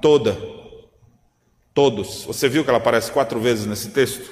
[0.00, 0.38] toda.
[1.74, 2.22] Todos.
[2.22, 4.30] Você viu que ela aparece quatro vezes nesse texto?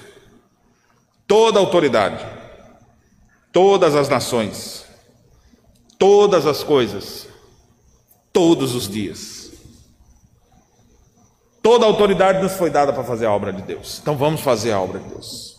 [1.27, 2.25] Toda autoridade,
[3.53, 4.87] todas as nações,
[5.99, 7.27] todas as coisas,
[8.33, 9.34] todos os dias.
[11.65, 13.99] Toda autoridade nos foi dada para fazer a obra de Deus.
[14.03, 15.57] Então vamos fazer a obra de Deus.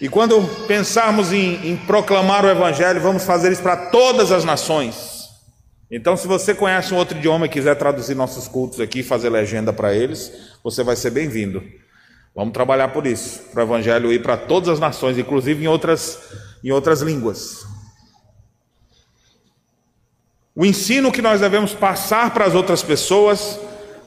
[0.00, 5.28] E quando pensarmos em, em proclamar o Evangelho, vamos fazer isso para todas as nações.
[5.90, 9.70] Então, se você conhece um outro idioma e quiser traduzir nossos cultos aqui, fazer legenda
[9.70, 10.32] para eles,
[10.64, 11.62] você vai ser bem-vindo.
[12.34, 16.18] Vamos trabalhar por isso, para o evangelho ir para todas as nações, inclusive em outras,
[16.64, 17.66] em outras línguas.
[20.56, 23.60] O ensino que nós devemos passar para as outras pessoas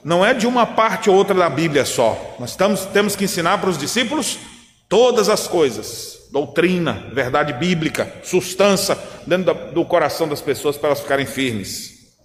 [0.08, 2.38] não é de uma parte ou outra da Bíblia só.
[2.40, 4.40] Nós estamos, temos que ensinar para os discípulos
[4.88, 11.26] todas as coisas doutrina, verdade bíblica, substância dentro do coração das pessoas para elas ficarem
[11.26, 12.16] firmes.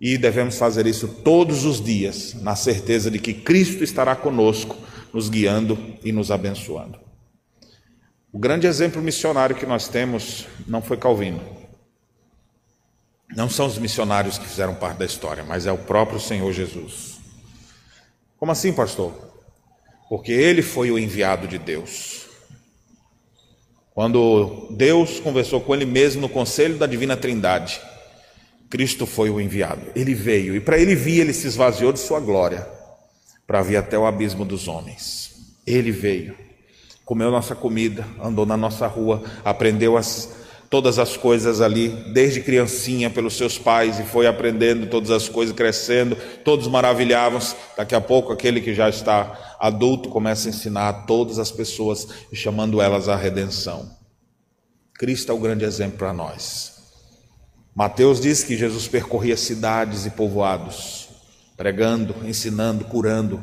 [0.00, 4.76] E devemos fazer isso todos os dias, na certeza de que Cristo estará conosco,
[5.12, 6.98] nos guiando e nos abençoando.
[8.32, 11.59] O grande exemplo missionário que nós temos não foi Calvino.
[13.36, 17.20] Não são os missionários que fizeram parte da história, mas é o próprio Senhor Jesus.
[18.38, 19.12] Como assim, pastor?
[20.08, 22.26] Porque ele foi o enviado de Deus.
[23.94, 27.80] Quando Deus conversou com ele mesmo no conselho da divina Trindade,
[28.68, 29.82] Cristo foi o enviado.
[29.94, 32.66] Ele veio e para ele vir, ele se esvaziou de sua glória
[33.46, 35.54] para vir até o abismo dos homens.
[35.66, 36.36] Ele veio,
[37.04, 40.32] comeu nossa comida, andou na nossa rua, aprendeu as,
[40.70, 45.54] todas as coisas ali, desde criancinha, pelos seus pais, e foi aprendendo todas as coisas,
[45.54, 47.40] crescendo, todos maravilhavam.
[47.76, 52.06] Daqui a pouco, aquele que já está adulto começa a ensinar a todas as pessoas
[52.32, 53.90] chamando elas à redenção.
[54.94, 56.78] Cristo é o grande exemplo para nós.
[57.74, 61.08] Mateus diz que Jesus percorria cidades e povoados,
[61.56, 63.40] pregando, ensinando, curando.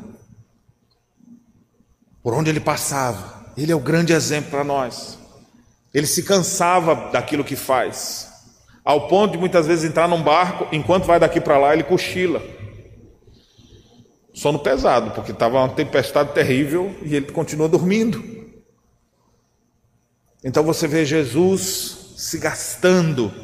[2.22, 5.17] Por onde ele passava, ele é o grande exemplo para nós.
[5.98, 8.28] Ele se cansava daquilo que faz,
[8.84, 12.40] ao ponto de muitas vezes entrar num barco, enquanto vai daqui para lá, ele cochila.
[14.32, 18.22] Sono pesado, porque estava uma tempestade terrível e ele continua dormindo.
[20.44, 23.34] Então você vê Jesus se gastando,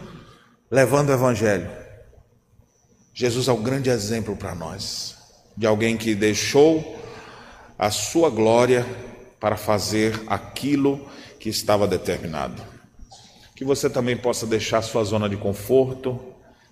[0.71, 1.69] levando o Evangelho.
[3.13, 5.17] Jesus é o grande exemplo para nós,
[5.57, 6.97] de alguém que deixou
[7.77, 8.87] a sua glória
[9.41, 11.05] para fazer aquilo
[11.45, 12.63] que estava determinado.
[13.55, 16.19] Que você também possa deixar sua zona de conforto,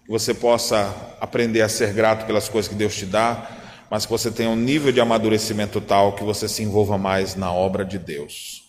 [0.02, 3.58] que você possa aprender a ser grato pelas coisas que Deus te dá
[3.92, 7.52] mas que você tenha um nível de amadurecimento tal que você se envolva mais na
[7.52, 8.62] obra de Deus.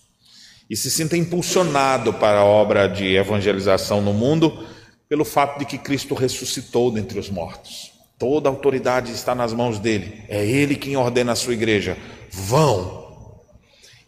[0.69, 4.67] E se sinta impulsionado para a obra de evangelização no mundo
[5.07, 7.93] pelo fato de que Cristo ressuscitou dentre os mortos.
[8.19, 10.25] Toda a autoridade está nas mãos dele.
[10.27, 11.97] É ele quem ordena a sua igreja.
[12.29, 13.05] Vão.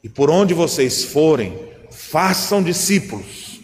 [0.04, 1.58] E por onde vocês forem,
[1.96, 3.62] façam discípulos.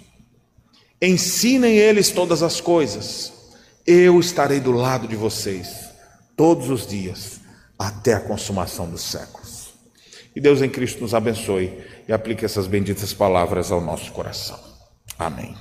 [1.02, 3.32] Ensinem eles todas as coisas.
[3.86, 5.90] Eu estarei do lado de vocês
[6.36, 7.42] todos os dias
[7.78, 9.74] até a consumação dos séculos.
[10.36, 11.78] E Deus em Cristo nos abençoe
[12.08, 14.60] e aplique essas benditas palavras ao nosso coração.
[15.18, 15.56] Amém.